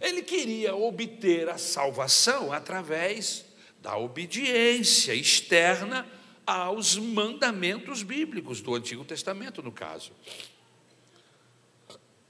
Ele 0.01 0.22
queria 0.22 0.76
obter 0.76 1.47
a 1.47 1.57
salvação 1.57 2.51
através 2.51 3.49
da 3.82 3.98
obediência 3.98 5.14
externa 5.14 6.08
aos 6.46 6.96
mandamentos 6.96 8.04
bíblicos 8.04 8.62
do 8.62 8.76
Antigo 8.76 9.04
Testamento, 9.04 9.62
no 9.62 9.72
caso. 9.72 10.12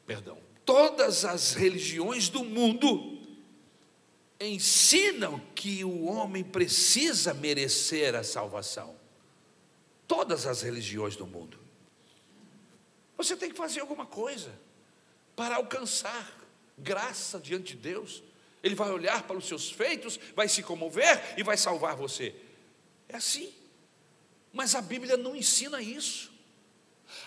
Perdão. 0.06 0.38
Todas 0.66 1.26
as 1.26 1.54
religiões 1.54 2.30
do 2.30 2.44
mundo 2.44 3.20
ensinam 4.40 5.40
que 5.54 5.84
o 5.84 6.06
homem 6.06 6.44
precisa 6.44 7.34
merecer 7.34 8.16
a 8.16 8.24
salvação. 8.24 8.96
Todas 10.08 10.46
as 10.46 10.62
religiões 10.62 11.16
do 11.16 11.28
mundo. 11.28 11.60
Você 13.18 13.36
tem 13.36 13.52
que 13.52 13.58
fazer 13.58 13.82
alguma 13.82 14.06
coisa 14.06 14.52
para 15.36 15.56
alcançar 15.56 16.40
graça 16.78 17.40
diante 17.40 17.76
de 17.76 17.82
Deus. 17.82 18.24
Ele 18.64 18.76
vai 18.76 18.92
olhar 18.92 19.24
para 19.24 19.38
os 19.38 19.48
seus 19.48 19.72
feitos, 19.72 20.20
vai 20.36 20.48
se 20.48 20.62
comover 20.62 21.34
e 21.38 21.44
vai 21.44 21.58
salvar 21.58 21.96
você. 21.96 22.36
É 23.10 23.16
assim. 23.16 23.54
Mas 24.54 24.76
a 24.76 24.82
Bíblia 24.82 25.18
não 25.18 25.36
ensina 25.36 25.82
isso. 25.82 26.32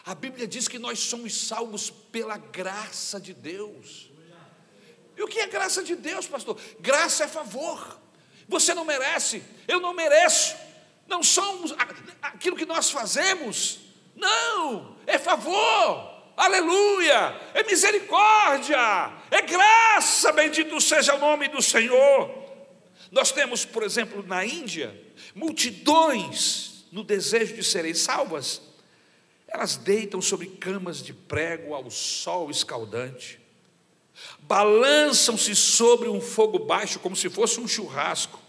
A 0.04 0.14
Bíblia 0.14 0.46
diz 0.46 0.68
que 0.68 0.78
nós 0.78 0.98
somos 0.98 1.34
salvos 1.34 1.90
pela 1.90 2.36
graça 2.36 3.20
de 3.20 3.34
Deus. 3.34 4.10
E 5.16 5.22
o 5.22 5.28
que 5.28 5.40
é 5.40 5.46
graça 5.46 5.82
de 5.82 5.94
Deus, 5.94 6.26
pastor? 6.26 6.58
Graça 6.80 7.24
é 7.24 7.28
favor. 7.28 8.00
Você 8.48 8.74
não 8.74 8.84
merece, 8.84 9.42
eu 9.66 9.80
não 9.80 9.92
mereço. 9.92 10.56
Não 11.06 11.22
somos 11.22 11.72
aquilo 12.22 12.56
que 12.56 12.66
nós 12.66 12.90
fazemos. 12.90 13.80
Não, 14.14 14.96
é 15.06 15.18
favor 15.18 16.13
aleluia, 16.36 17.40
é 17.54 17.62
misericórdia, 17.64 19.12
é 19.30 19.42
graça, 19.42 20.32
bendito 20.32 20.80
seja 20.80 21.14
o 21.14 21.18
nome 21.18 21.48
do 21.48 21.62
Senhor. 21.62 22.44
Nós 23.10 23.30
temos, 23.30 23.64
por 23.64 23.82
exemplo, 23.82 24.24
na 24.26 24.44
Índia, 24.44 24.98
multidões 25.34 26.84
no 26.90 27.04
desejo 27.04 27.54
de 27.54 27.64
serem 27.64 27.94
salvas, 27.94 28.62
elas 29.48 29.76
deitam 29.76 30.20
sobre 30.20 30.46
camas 30.46 31.02
de 31.02 31.12
prego 31.12 31.74
ao 31.74 31.90
sol 31.90 32.50
escaldante, 32.50 33.40
balançam-se 34.40 35.54
sobre 35.54 36.08
um 36.08 36.20
fogo 36.20 36.58
baixo 36.58 36.98
como 36.98 37.14
se 37.14 37.30
fosse 37.30 37.60
um 37.60 37.68
churrasco, 37.68 38.40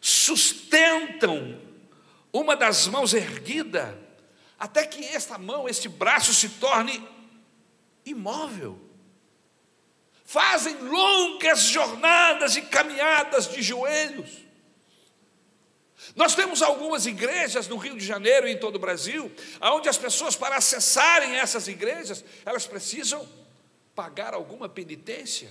sustentam 0.00 1.60
uma 2.32 2.56
das 2.56 2.86
mãos 2.86 3.12
erguida 3.12 3.98
até 4.60 4.86
que 4.86 5.02
esta 5.02 5.38
mão, 5.38 5.66
este 5.66 5.88
braço 5.88 6.34
se 6.34 6.50
torne 6.50 7.02
imóvel. 8.04 8.78
Fazem 10.22 10.76
longas 10.82 11.62
jornadas 11.62 12.56
e 12.56 12.62
caminhadas 12.62 13.48
de 13.48 13.62
joelhos. 13.62 14.44
Nós 16.14 16.34
temos 16.34 16.60
algumas 16.60 17.06
igrejas 17.06 17.68
no 17.68 17.78
Rio 17.78 17.96
de 17.96 18.04
Janeiro 18.04 18.46
e 18.46 18.52
em 18.52 18.58
todo 18.58 18.76
o 18.76 18.78
Brasil, 18.78 19.32
onde 19.62 19.88
as 19.88 19.96
pessoas, 19.96 20.36
para 20.36 20.56
acessarem 20.56 21.36
essas 21.36 21.66
igrejas, 21.66 22.22
elas 22.44 22.66
precisam 22.66 23.26
pagar 23.94 24.34
alguma 24.34 24.68
penitência. 24.68 25.50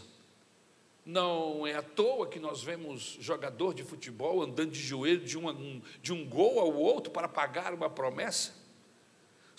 Não 1.03 1.66
é 1.66 1.74
à 1.74 1.82
toa 1.82 2.28
que 2.28 2.39
nós 2.39 2.62
vemos 2.62 3.18
jogador 3.20 3.74
de 3.74 3.84
futebol 3.84 4.43
andando 4.43 4.72
de 4.72 4.80
joelho 4.80 5.26
de, 5.26 5.36
uma, 5.36 5.55
de 5.99 6.14
um 6.14 6.30
gol 6.30 6.60
ao 6.60 6.72
outro 6.76 7.12
para 7.12 7.28
pagar 7.28 7.74
uma 7.74 7.89
promessa 7.89 8.59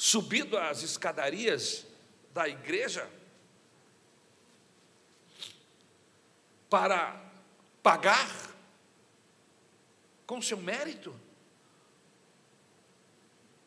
subindo 0.00 0.56
as 0.56 0.82
escadarias 0.82 1.84
da 2.32 2.48
igreja 2.48 3.06
para 6.70 7.22
pagar 7.82 8.50
com 10.26 10.40
seu 10.40 10.56
mérito. 10.56 11.14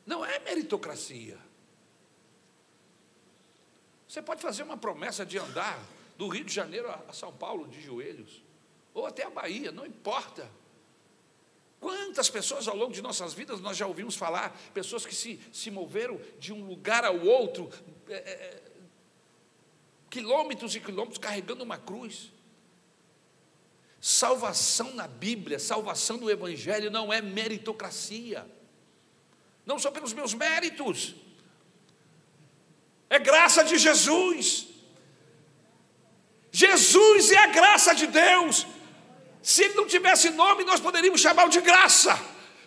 Não 0.07 0.25
é 0.25 0.39
meritocracia. 0.39 1.37
Você 4.07 4.19
pode 4.19 4.41
fazer 4.41 4.63
uma 4.63 4.75
promessa 4.75 5.23
de 5.23 5.37
andar 5.37 5.79
do 6.17 6.27
Rio 6.29 6.45
de 6.45 6.53
Janeiro 6.53 6.89
a 6.89 7.13
São 7.13 7.31
Paulo 7.31 7.67
de 7.67 7.79
joelhos, 7.79 8.41
ou 8.91 9.05
até 9.05 9.23
a 9.23 9.29
Bahia, 9.29 9.71
não 9.71 9.85
importa. 9.85 10.49
Quantas 11.83 12.29
pessoas 12.29 12.65
ao 12.65 12.77
longo 12.77 12.93
de 12.93 13.01
nossas 13.01 13.33
vidas 13.33 13.59
nós 13.59 13.75
já 13.75 13.85
ouvimos 13.85 14.15
falar, 14.15 14.57
pessoas 14.73 15.05
que 15.05 15.13
se, 15.13 15.37
se 15.51 15.69
moveram 15.69 16.17
de 16.39 16.53
um 16.53 16.65
lugar 16.65 17.03
ao 17.03 17.19
outro, 17.19 17.69
é, 18.07 18.13
é, 18.13 18.17
é, 18.17 18.61
quilômetros 20.09 20.77
e 20.77 20.79
quilômetros 20.79 21.17
carregando 21.17 21.61
uma 21.61 21.77
cruz. 21.77 22.31
Salvação 23.99 24.93
na 24.93 25.09
Bíblia, 25.09 25.59
salvação 25.59 26.15
no 26.15 26.31
Evangelho 26.31 26.89
não 26.89 27.11
é 27.11 27.21
meritocracia, 27.21 28.49
não 29.65 29.77
só 29.77 29.91
pelos 29.91 30.13
meus 30.13 30.33
méritos, 30.33 31.15
é 33.09 33.19
graça 33.19 33.61
de 33.61 33.77
Jesus. 33.77 34.67
Jesus 36.49 37.29
é 37.29 37.39
a 37.39 37.47
graça 37.47 37.93
de 37.93 38.07
Deus. 38.07 38.65
Se 39.43 39.65
ele 39.65 39.73
não 39.73 39.85
tivesse 39.85 40.29
nome, 40.29 40.63
nós 40.63 40.79
poderíamos 40.79 41.19
chamá-lo 41.19 41.49
de 41.49 41.59
graça, 41.59 42.17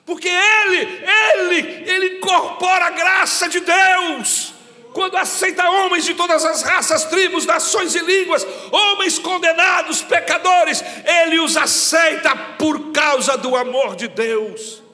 porque 0.05 0.29
ele, 0.29 1.05
ele, 1.35 1.91
ele 1.91 2.19
incorpora 2.19 2.85
a 2.85 2.91
graça 2.91 3.49
de 3.49 3.61
Deus. 3.61 4.53
Quando 4.93 5.17
aceita 5.17 5.69
homens 5.69 6.05
de 6.05 6.15
todas 6.15 6.45
as 6.45 6.63
raças, 6.63 7.05
tribos, 7.05 7.45
nações 7.47 7.95
e 7.95 7.99
línguas, 7.99 8.47
homens 8.71 9.19
condenados, 9.19 10.03
pecadores, 10.03 10.83
ele 11.05 11.39
os 11.39 11.57
aceita 11.57 12.37
por 12.59 12.93
causa 12.93 13.37
do 13.37 13.57
amor 13.57 13.97
de 13.97 14.09
Deus. 14.09 14.86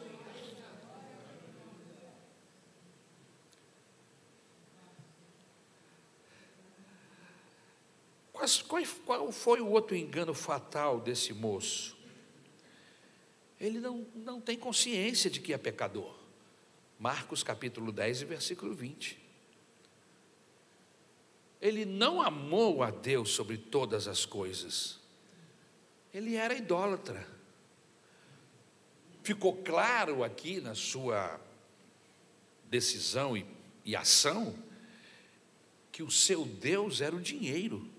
Mas 8.43 8.61
qual 8.61 9.31
foi 9.31 9.61
o 9.61 9.69
outro 9.69 9.95
engano 9.95 10.35
fatal 10.35 10.99
desse 10.99 11.33
moço? 11.33 11.97
Ele 13.61 13.79
não, 13.79 14.05
não 14.17 14.41
tem 14.41 14.59
consciência 14.59 15.31
de 15.31 15.39
que 15.39 15.53
é 15.53 15.59
pecador. 15.59 16.13
Marcos 16.99 17.45
capítulo 17.45 17.93
10 17.93 18.23
e 18.23 18.25
versículo 18.25 18.75
20. 18.75 19.17
Ele 21.61 21.85
não 21.85 22.21
amou 22.21 22.83
a 22.83 22.91
Deus 22.91 23.31
sobre 23.31 23.57
todas 23.57 24.09
as 24.09 24.27
coisas. 24.27 24.99
Ele 26.13 26.35
era 26.35 26.53
idólatra. 26.53 27.25
Ficou 29.23 29.59
claro 29.59 30.25
aqui 30.25 30.61
na 30.61 30.75
sua 30.75 31.39
decisão 32.65 33.37
e, 33.37 33.47
e 33.85 33.95
ação 33.95 34.53
que 35.93 36.03
o 36.03 36.11
seu 36.11 36.45
Deus 36.45 37.01
era 37.01 37.15
o 37.15 37.21
dinheiro 37.21 37.92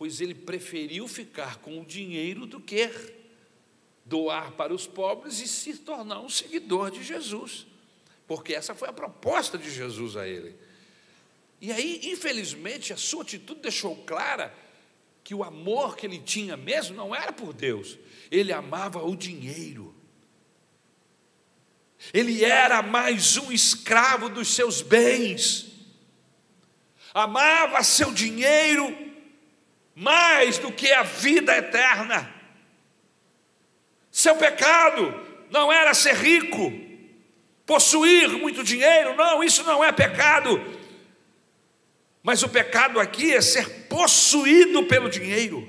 pois 0.00 0.18
ele 0.22 0.34
preferiu 0.34 1.06
ficar 1.06 1.58
com 1.58 1.78
o 1.78 1.84
dinheiro 1.84 2.46
do 2.46 2.58
que 2.58 2.90
doar 4.02 4.52
para 4.52 4.72
os 4.72 4.86
pobres 4.86 5.40
e 5.40 5.46
se 5.46 5.76
tornar 5.76 6.20
um 6.20 6.28
seguidor 6.30 6.90
de 6.90 7.02
Jesus, 7.02 7.66
porque 8.26 8.54
essa 8.54 8.74
foi 8.74 8.88
a 8.88 8.94
proposta 8.94 9.58
de 9.58 9.70
Jesus 9.70 10.16
a 10.16 10.26
ele. 10.26 10.56
E 11.60 11.70
aí, 11.70 12.00
infelizmente, 12.04 12.94
a 12.94 12.96
sua 12.96 13.20
atitude 13.20 13.60
deixou 13.60 13.94
clara 13.94 14.54
que 15.22 15.34
o 15.34 15.44
amor 15.44 15.98
que 15.98 16.06
ele 16.06 16.18
tinha 16.18 16.56
mesmo 16.56 16.96
não 16.96 17.14
era 17.14 17.30
por 17.30 17.52
Deus, 17.52 17.98
ele 18.30 18.54
amava 18.54 19.04
o 19.04 19.14
dinheiro. 19.14 19.94
Ele 22.10 22.42
era 22.42 22.80
mais 22.80 23.36
um 23.36 23.52
escravo 23.52 24.30
dos 24.30 24.48
seus 24.48 24.80
bens, 24.80 25.66
amava 27.12 27.84
seu 27.84 28.10
dinheiro 28.14 29.09
mais 29.94 30.58
do 30.58 30.72
que 30.72 30.92
a 30.92 31.02
vida 31.02 31.56
eterna. 31.56 32.32
Seu 34.10 34.36
pecado 34.36 35.14
não 35.50 35.72
era 35.72 35.94
ser 35.94 36.14
rico, 36.14 36.72
possuir 37.64 38.28
muito 38.30 38.64
dinheiro, 38.64 39.14
não, 39.16 39.42
isso 39.42 39.62
não 39.64 39.84
é 39.84 39.92
pecado. 39.92 40.60
Mas 42.22 42.42
o 42.42 42.48
pecado 42.48 43.00
aqui 43.00 43.32
é 43.34 43.40
ser 43.40 43.86
possuído 43.88 44.84
pelo 44.84 45.08
dinheiro. 45.08 45.66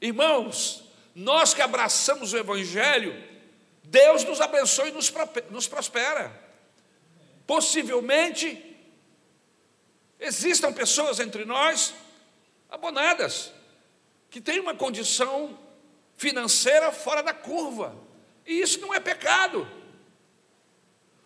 Irmãos, 0.00 0.84
nós 1.14 1.52
que 1.54 1.62
abraçamos 1.62 2.32
o 2.32 2.38
Evangelho, 2.38 3.16
Deus 3.82 4.22
nos 4.24 4.40
abençoe 4.40 4.90
e 4.90 5.50
nos 5.50 5.66
prospera. 5.66 6.30
Possivelmente, 7.46 8.67
existam 10.18 10.72
pessoas 10.72 11.20
entre 11.20 11.44
nós 11.44 11.94
abonadas, 12.68 13.52
que 14.30 14.40
têm 14.40 14.60
uma 14.60 14.74
condição 14.74 15.58
financeira 16.16 16.92
fora 16.92 17.22
da 17.22 17.32
curva, 17.32 17.96
e 18.46 18.60
isso 18.60 18.80
não 18.80 18.92
é 18.92 19.00
pecado. 19.00 19.66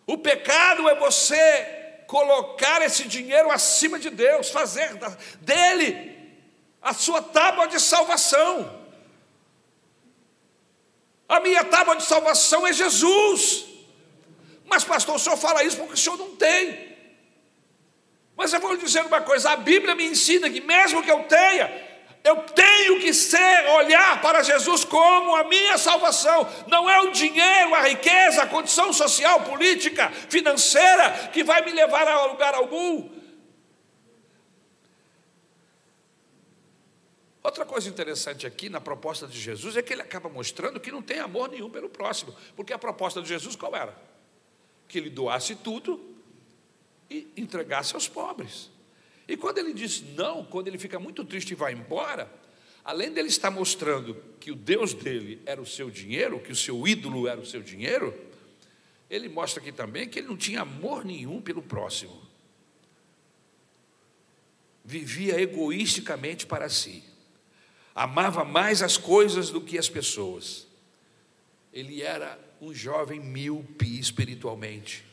O 0.05 0.17
pecado 0.17 0.87
é 0.89 0.95
você 0.95 2.03
colocar 2.07 2.81
esse 2.81 3.07
dinheiro 3.07 3.49
acima 3.49 3.97
de 3.97 4.09
Deus, 4.09 4.49
fazer 4.49 4.93
dele 5.39 6.13
a 6.81 6.93
sua 6.93 7.21
tábua 7.21 7.67
de 7.67 7.79
salvação. 7.79 8.83
A 11.27 11.39
minha 11.39 11.63
tábua 11.63 11.95
de 11.95 12.03
salvação 12.03 12.67
é 12.67 12.73
Jesus. 12.73 13.65
Mas, 14.65 14.83
pastor, 14.83 15.15
o 15.15 15.19
senhor 15.19 15.37
fala 15.37 15.63
isso 15.63 15.77
porque 15.77 15.93
o 15.93 15.97
senhor 15.97 16.17
não 16.17 16.35
tem. 16.35 16.92
Mas 18.35 18.51
eu 18.51 18.59
vou 18.59 18.73
lhe 18.73 18.79
dizer 18.79 19.05
uma 19.05 19.21
coisa: 19.21 19.51
a 19.51 19.55
Bíblia 19.55 19.95
me 19.95 20.05
ensina 20.05 20.49
que, 20.49 20.61
mesmo 20.61 21.03
que 21.03 21.11
eu 21.11 21.23
tenha, 21.23 21.71
eu 22.23 22.37
tenho 22.37 22.99
que 22.99 23.13
ser, 23.13 23.67
olhar 23.75 24.21
para 24.21 24.41
Jesus 24.41 24.85
como 24.85 25.35
a 25.35 25.43
minha 25.43 25.77
salvação. 25.77 26.47
Não 26.67 26.89
é 26.89 27.01
o 27.01 27.11
dinheiro, 27.11 27.75
a 27.75 27.81
riqueza, 27.81 28.43
a 28.43 28.47
condição 28.47 28.93
social, 28.93 29.41
política, 29.41 30.09
financeira 30.09 31.29
que 31.33 31.43
vai 31.43 31.63
me 31.63 31.71
levar 31.71 32.07
a 32.07 32.25
lugar 32.27 32.55
algum. 32.55 33.09
Outra 37.43 37.65
coisa 37.65 37.89
interessante 37.89 38.47
aqui 38.47 38.69
na 38.69 38.79
proposta 38.79 39.27
de 39.27 39.37
Jesus 39.37 39.75
é 39.75 39.81
que 39.81 39.91
ele 39.91 40.01
acaba 40.01 40.29
mostrando 40.29 40.79
que 40.79 40.93
não 40.93 41.01
tem 41.01 41.19
amor 41.19 41.49
nenhum 41.49 41.69
pelo 41.69 41.89
próximo, 41.89 42.33
porque 42.55 42.71
a 42.71 42.79
proposta 42.79 43.21
de 43.21 43.27
Jesus 43.27 43.57
qual 43.57 43.75
era? 43.75 43.93
Que 44.87 44.97
ele 44.97 45.09
doasse 45.09 45.55
tudo 45.55 46.12
e 47.13 47.41
entregasse 47.41 47.93
aos 47.93 48.07
pobres. 48.07 48.69
E 49.27 49.37
quando 49.37 49.59
ele 49.59 49.73
diz 49.73 50.03
não, 50.15 50.43
quando 50.43 50.67
ele 50.67 50.77
fica 50.77 50.99
muito 50.99 51.23
triste 51.23 51.51
e 51.51 51.55
vai 51.55 51.73
embora, 51.73 52.31
além 52.83 53.11
dele 53.11 53.29
estar 53.29 53.51
mostrando 53.51 54.15
que 54.39 54.51
o 54.51 54.55
Deus 54.55 54.93
dele 54.93 55.41
era 55.45 55.61
o 55.61 55.65
seu 55.65 55.89
dinheiro, 55.89 56.39
que 56.39 56.51
o 56.51 56.55
seu 56.55 56.87
ídolo 56.87 57.27
era 57.27 57.39
o 57.39 57.45
seu 57.45 57.61
dinheiro, 57.61 58.13
ele 59.09 59.29
mostra 59.29 59.61
aqui 59.61 59.71
também 59.71 60.09
que 60.09 60.19
ele 60.19 60.27
não 60.27 60.37
tinha 60.37 60.61
amor 60.61 61.05
nenhum 61.05 61.41
pelo 61.41 61.61
próximo. 61.61 62.21
Vivia 64.83 65.39
egoisticamente 65.39 66.45
para 66.45 66.67
si 66.67 67.03
amava 67.95 68.43
mais 68.43 68.81
as 68.81 68.97
coisas 68.97 69.49
do 69.49 69.61
que 69.61 69.77
as 69.77 69.89
pessoas. 69.89 70.67
Ele 71.71 72.01
era 72.01 72.39
um 72.61 72.73
jovem 72.73 73.19
míope 73.19 73.99
espiritualmente. 73.99 75.05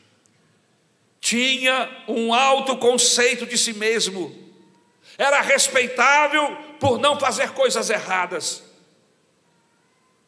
Tinha 1.21 2.03
um 2.07 2.33
alto 2.33 2.75
conceito 2.79 3.45
de 3.45 3.55
si 3.55 3.73
mesmo. 3.73 4.35
Era 5.17 5.39
respeitável 5.39 6.57
por 6.79 6.97
não 6.99 7.19
fazer 7.19 7.51
coisas 7.51 7.91
erradas. 7.91 8.63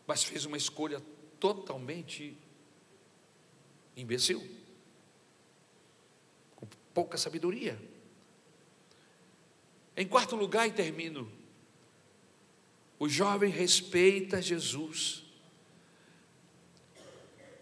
Mas 0.05 0.23
fez 0.23 0.45
uma 0.45 0.55
escolha 0.55 1.01
totalmente 1.39 2.37
imbecil. 3.97 4.47
Com 6.55 6.67
pouca 6.93 7.17
sabedoria. 7.17 7.77
Em 9.97 10.07
quarto 10.07 10.35
lugar, 10.35 10.67
e 10.67 10.71
termino, 10.71 11.31
o 12.99 13.09
jovem 13.09 13.49
respeita 13.49 14.41
Jesus, 14.41 15.23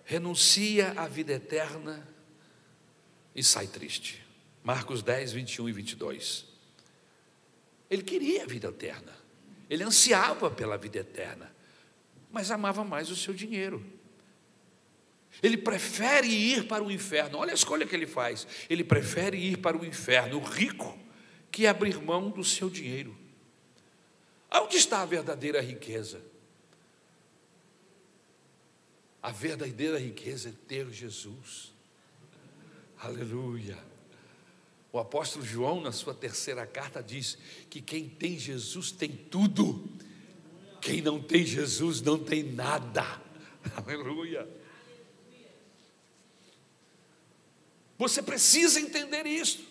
renuncia 0.03 0.91
à 0.97 1.07
vida 1.07 1.33
eterna 1.33 2.10
e 3.35 3.43
sai 3.43 3.67
triste. 3.67 4.23
Marcos 4.63 5.01
10, 5.01 5.31
21 5.33 5.69
e 5.69 5.71
22. 5.71 6.45
Ele 7.89 8.03
queria 8.03 8.43
a 8.43 8.47
vida 8.47 8.69
eterna, 8.69 9.13
ele 9.69 9.83
ansiava 9.83 10.49
pela 10.49 10.77
vida 10.77 10.99
eterna, 10.99 11.53
mas 12.31 12.51
amava 12.51 12.83
mais 12.83 13.09
o 13.09 13.15
seu 13.15 13.33
dinheiro. 13.33 13.83
Ele 15.41 15.57
prefere 15.57 16.27
ir 16.27 16.67
para 16.67 16.83
o 16.83 16.91
inferno. 16.91 17.37
Olha 17.37 17.51
a 17.51 17.55
escolha 17.55 17.85
que 17.85 17.95
ele 17.95 18.05
faz. 18.05 18.45
Ele 18.69 18.83
prefere 18.83 19.37
ir 19.37 19.57
para 19.57 19.77
o 19.77 19.85
inferno, 19.85 20.39
rico, 20.39 20.97
que 21.49 21.65
abrir 21.65 22.01
mão 22.01 22.29
do 22.29 22.43
seu 22.43 22.69
dinheiro. 22.69 23.17
Onde 24.53 24.77
está 24.77 25.01
a 25.01 25.05
verdadeira 25.05 25.61
riqueza? 25.61 26.21
A 29.21 29.31
verdadeira 29.31 29.97
riqueza 29.97 30.49
é 30.49 30.53
ter 30.67 30.91
Jesus. 30.91 31.70
Aleluia. 33.01 33.77
O 34.93 34.99
apóstolo 34.99 35.43
João, 35.43 35.81
na 35.81 35.91
sua 35.91 36.13
terceira 36.13 36.67
carta, 36.67 37.01
diz 37.01 37.35
que 37.67 37.81
quem 37.81 38.07
tem 38.07 38.37
Jesus 38.37 38.91
tem 38.91 39.09
tudo, 39.09 39.89
quem 40.79 41.01
não 41.01 41.19
tem 41.19 41.43
Jesus 41.43 41.99
não 42.01 42.19
tem 42.19 42.43
nada. 42.43 43.03
Aleluia. 43.75 44.47
Você 47.97 48.21
precisa 48.21 48.79
entender 48.79 49.25
isso. 49.25 49.65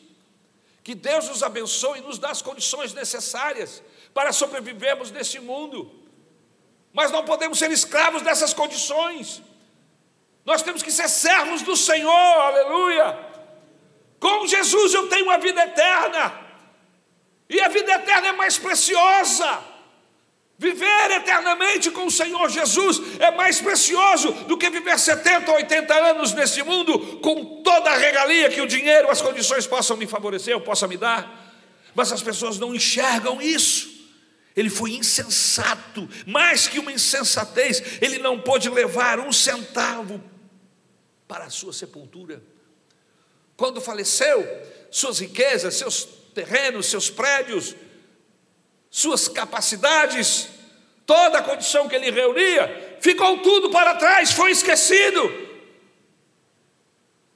Que 0.83 0.95
Deus 0.95 1.28
nos 1.28 1.43
abençoe 1.43 2.01
e 2.01 2.03
nos 2.03 2.18
dá 2.18 2.31
as 2.31 2.43
condições 2.43 2.93
necessárias 2.93 3.81
para 4.12 4.33
sobrevivermos 4.33 5.12
nesse 5.12 5.39
mundo. 5.39 5.93
Mas 6.93 7.12
não 7.12 7.24
podemos 7.24 7.59
ser 7.61 7.70
escravos 7.70 8.22
dessas 8.22 8.53
condições. 8.53 9.41
Nós 10.51 10.62
temos 10.62 10.82
que 10.82 10.90
ser 10.90 11.09
servos 11.09 11.62
do 11.62 11.76
Senhor, 11.76 12.11
aleluia. 12.11 13.16
Com 14.18 14.48
Jesus 14.48 14.92
eu 14.92 15.07
tenho 15.07 15.30
a 15.30 15.36
vida 15.36 15.62
eterna, 15.62 16.40
e 17.48 17.61
a 17.61 17.68
vida 17.68 17.92
eterna 17.92 18.26
é 18.26 18.32
mais 18.32 18.59
preciosa. 18.59 19.61
Viver 20.59 21.12
eternamente 21.12 21.92
com 21.92 22.05
o 22.05 22.11
Senhor 22.11 22.51
Jesus 22.51 23.01
é 23.20 23.30
mais 23.30 23.61
precioso 23.61 24.32
do 24.48 24.59
que 24.59 24.68
viver 24.70 24.98
70 24.98 25.48
ou 25.53 25.57
80 25.57 25.94
anos 25.94 26.32
nesse 26.32 26.64
mundo 26.64 26.98
com 27.20 27.62
toda 27.62 27.88
a 27.88 27.96
regalia 27.96 28.51
que 28.51 28.61
o 28.61 28.66
dinheiro, 28.66 29.09
as 29.09 29.22
condições 29.22 29.68
possam 29.68 29.96
me 29.96 30.07
favorecer, 30.09 30.57
ou 30.57 30.61
possa 30.61 30.88
me 30.88 30.96
dar. 30.96 31.32
Mas 31.94 32.11
as 32.11 32.22
pessoas 32.22 32.59
não 32.59 32.74
enxergam 32.74 33.40
isso. 33.40 33.88
Ele 34.57 34.68
foi 34.68 34.94
insensato, 34.94 36.09
mais 36.26 36.66
que 36.66 36.80
uma 36.80 36.90
insensatez, 36.90 38.03
ele 38.03 38.18
não 38.18 38.40
pôde 38.40 38.68
levar 38.68 39.20
um 39.20 39.32
centavo 39.32 40.30
para 41.31 41.45
a 41.45 41.51
sua 41.51 41.72
sepultura. 41.72 42.43
Quando 43.57 43.81
faleceu, 43.81 44.45
suas 44.91 45.20
riquezas, 45.20 45.76
seus 45.76 46.03
terrenos, 46.35 46.87
seus 46.87 47.09
prédios, 47.09 47.76
suas 48.91 49.28
capacidades, 49.28 50.49
toda 51.07 51.39
a 51.39 51.43
condição 51.45 51.89
que 51.89 51.95
ele 51.95 52.11
reunia, 52.11 52.99
ficou 53.01 53.39
tudo 53.39 53.70
para 53.70 53.95
trás, 53.95 54.33
foi 54.33 54.51
esquecido. 54.51 55.49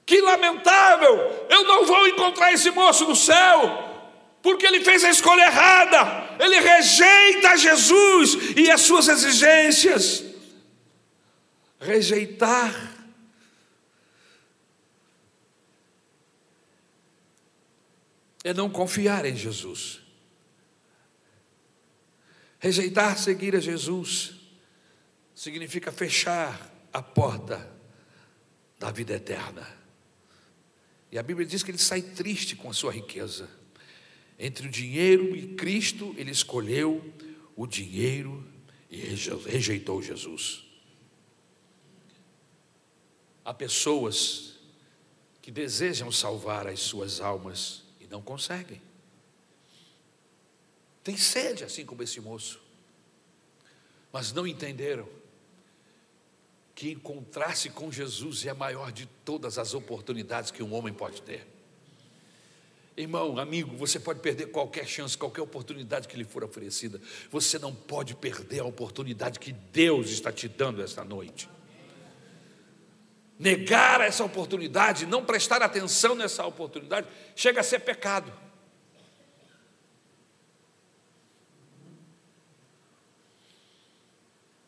Que 0.04 0.20
lamentável! 0.20 1.46
Eu 1.48 1.62
não 1.62 1.86
vou 1.86 2.08
encontrar 2.08 2.52
esse 2.52 2.72
moço 2.72 3.04
no 3.04 3.14
céu 3.14 3.92
porque 4.42 4.66
ele 4.66 4.80
fez 4.80 5.04
a 5.04 5.10
escolha 5.10 5.42
errada, 5.42 6.36
ele 6.44 6.58
rejeita 6.58 7.56
Jesus 7.56 8.36
e 8.56 8.70
as 8.72 8.80
suas 8.80 9.06
exigências. 9.06 10.24
Rejeitar 11.78 12.93
é 18.44 18.52
não 18.52 18.68
confiar 18.68 19.24
em 19.24 19.34
Jesus. 19.34 20.00
Rejeitar 22.58 23.18
seguir 23.18 23.56
a 23.56 23.60
Jesus 23.60 24.34
significa 25.34 25.90
fechar 25.90 26.70
a 26.92 27.02
porta 27.02 27.68
da 28.78 28.90
vida 28.90 29.14
eterna. 29.14 29.66
E 31.10 31.18
a 31.18 31.22
Bíblia 31.22 31.46
diz 31.46 31.62
que 31.62 31.70
ele 31.70 31.78
sai 31.78 32.02
triste 32.02 32.54
com 32.54 32.68
a 32.68 32.74
sua 32.74 32.92
riqueza. 32.92 33.48
Entre 34.38 34.66
o 34.66 34.70
dinheiro 34.70 35.34
e 35.34 35.54
Cristo, 35.54 36.14
ele 36.18 36.30
escolheu 36.30 37.02
o 37.56 37.66
dinheiro 37.66 38.46
e 38.90 38.96
rejeitou 39.46 40.02
Jesus. 40.02 40.64
Há 43.44 43.54
pessoas 43.54 44.58
que 45.40 45.50
desejam 45.50 46.10
salvar 46.10 46.66
as 46.66 46.80
suas 46.80 47.20
almas 47.20 47.83
não 48.14 48.22
conseguem. 48.22 48.80
Tem 51.02 51.16
sede, 51.16 51.64
assim 51.64 51.84
como 51.84 52.00
esse 52.04 52.20
moço, 52.20 52.60
mas 54.12 54.32
não 54.32 54.46
entenderam 54.46 55.08
que 56.76 56.92
encontrar-se 56.92 57.70
com 57.70 57.90
Jesus 57.90 58.46
é 58.46 58.50
a 58.50 58.54
maior 58.54 58.92
de 58.92 59.06
todas 59.24 59.58
as 59.58 59.74
oportunidades 59.74 60.52
que 60.52 60.62
um 60.62 60.72
homem 60.74 60.94
pode 60.94 61.22
ter. 61.22 61.44
Irmão, 62.96 63.36
amigo, 63.40 63.76
você 63.76 63.98
pode 63.98 64.20
perder 64.20 64.52
qualquer 64.52 64.86
chance, 64.86 65.18
qualquer 65.18 65.42
oportunidade 65.42 66.06
que 66.06 66.16
lhe 66.16 66.24
for 66.24 66.44
oferecida. 66.44 67.00
Você 67.32 67.58
não 67.58 67.74
pode 67.74 68.14
perder 68.14 68.60
a 68.60 68.64
oportunidade 68.64 69.40
que 69.40 69.52
Deus 69.52 70.10
está 70.10 70.30
te 70.30 70.46
dando 70.46 70.80
esta 70.80 71.04
noite. 71.04 71.48
Negar 73.38 74.00
essa 74.00 74.24
oportunidade, 74.24 75.06
não 75.06 75.24
prestar 75.24 75.62
atenção 75.62 76.14
nessa 76.14 76.46
oportunidade, 76.46 77.06
chega 77.34 77.60
a 77.60 77.64
ser 77.64 77.80
pecado. 77.80 78.32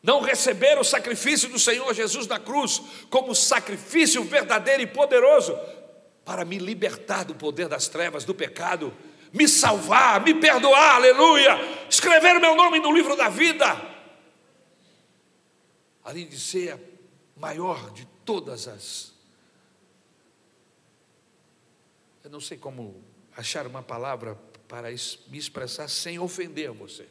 Não 0.03 0.21
receber 0.21 0.77
o 0.77 0.83
sacrifício 0.83 1.49
do 1.49 1.59
Senhor 1.59 1.93
Jesus 1.93 2.27
na 2.27 2.39
cruz 2.39 2.81
como 3.09 3.35
sacrifício 3.35 4.23
verdadeiro 4.23 4.83
e 4.83 4.87
poderoso 4.87 5.57
para 6.23 6.43
me 6.43 6.57
libertar 6.57 7.23
do 7.23 7.35
poder 7.35 7.67
das 7.67 7.87
trevas, 7.87 8.25
do 8.25 8.35
pecado, 8.35 8.93
me 9.31 9.47
salvar, 9.47 10.21
me 10.21 10.33
perdoar, 10.33 10.95
aleluia, 10.95 11.57
escrever 11.89 12.39
meu 12.39 12.55
nome 12.55 12.79
no 12.79 12.91
livro 12.91 13.15
da 13.15 13.29
vida, 13.29 13.65
além 16.03 16.27
de 16.27 16.39
ser 16.39 16.77
maior 17.35 17.91
de 17.91 18.07
todas 18.27 18.67
as. 18.67 19.13
Eu 22.21 22.29
não 22.29 22.41
sei 22.41 22.57
como 22.57 23.01
achar 23.37 23.65
uma 23.65 23.81
palavra 23.81 24.35
para 24.67 24.89
me 24.89 25.37
expressar 25.37 25.87
sem 25.87 26.19
ofender 26.19 26.69
você. 26.73 27.07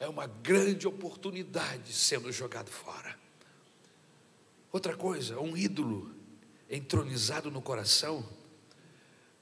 É 0.00 0.08
uma 0.08 0.26
grande 0.26 0.88
oportunidade 0.88 1.92
sendo 1.92 2.32
jogado 2.32 2.70
fora. 2.70 3.16
Outra 4.72 4.96
coisa, 4.96 5.38
um 5.38 5.56
ídolo 5.56 6.12
entronizado 6.68 7.52
no 7.52 7.62
coração 7.62 8.28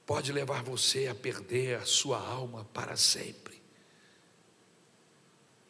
pode 0.05 0.31
levar 0.31 0.61
você 0.61 1.07
a 1.07 1.15
perder 1.15 1.79
a 1.79 1.85
sua 1.85 2.19
alma 2.19 2.63
para 2.65 2.95
sempre. 2.95 3.59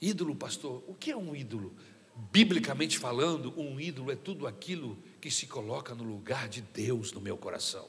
Ídolo, 0.01 0.35
pastor, 0.35 0.83
o 0.85 0.93
que 0.93 1.11
é 1.11 1.15
um 1.15 1.33
ídolo? 1.33 1.73
Biblicamente 2.15 2.99
falando, 2.99 3.53
um 3.59 3.79
ídolo 3.79 4.11
é 4.11 4.15
tudo 4.15 4.45
aquilo 4.45 4.97
que 5.19 5.31
se 5.31 5.47
coloca 5.47 5.95
no 5.95 6.03
lugar 6.03 6.47
de 6.47 6.61
Deus 6.61 7.11
no 7.11 7.19
meu 7.19 7.37
coração. 7.37 7.87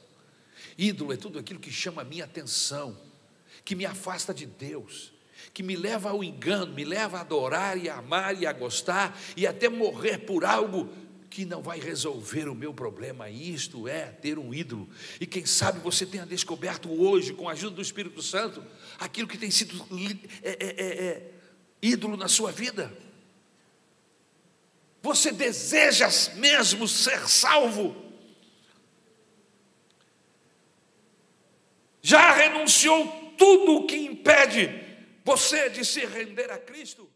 Ídolo 0.77 1.13
é 1.13 1.17
tudo 1.17 1.37
aquilo 1.37 1.59
que 1.59 1.71
chama 1.71 2.01
a 2.01 2.05
minha 2.05 2.23
atenção, 2.23 2.97
que 3.63 3.75
me 3.75 3.85
afasta 3.85 4.33
de 4.33 4.45
Deus, 4.45 5.13
que 5.53 5.61
me 5.61 5.75
leva 5.75 6.09
ao 6.09 6.23
engano, 6.23 6.73
me 6.73 6.83
leva 6.83 7.17
a 7.17 7.21
adorar 7.21 7.77
e 7.77 7.87
a 7.87 7.97
amar 7.97 8.41
e 8.41 8.47
a 8.47 8.53
gostar 8.53 9.19
e 9.37 9.45
até 9.45 9.69
morrer 9.69 10.19
por 10.19 10.43
algo 10.43 10.89
que 11.29 11.45
não 11.45 11.61
vai 11.61 11.79
resolver 11.79 12.47
o 12.47 12.55
meu 12.55 12.73
problema. 12.73 13.29
Isto 13.29 13.87
é 13.87 14.05
ter 14.05 14.39
um 14.39 14.53
ídolo. 14.53 14.89
E 15.19 15.27
quem 15.27 15.45
sabe 15.45 15.79
você 15.79 16.05
tenha 16.05 16.25
descoberto 16.25 16.89
hoje, 16.89 17.33
com 17.33 17.47
a 17.49 17.51
ajuda 17.51 17.75
do 17.75 17.81
Espírito 17.81 18.21
Santo, 18.21 18.63
aquilo 18.97 19.27
que 19.27 19.37
tem 19.37 19.51
sido 19.51 19.85
é, 20.41 20.49
é, 20.49 20.55
é, 20.59 21.05
é 21.05 21.31
ídolo 21.81 22.17
na 22.17 22.27
sua 22.27 22.51
vida. 22.51 23.04
Você 25.05 25.31
deseja 25.31 26.09
mesmo 26.33 26.87
ser 26.87 27.29
salvo? 27.29 27.95
Já 32.01 32.31
renunciou 32.31 33.05
tudo 33.37 33.75
o 33.75 33.85
que 33.85 33.95
impede 33.95 34.67
você 35.23 35.69
de 35.69 35.85
se 35.85 36.03
render 36.07 36.51
a 36.51 36.57
Cristo? 36.57 37.07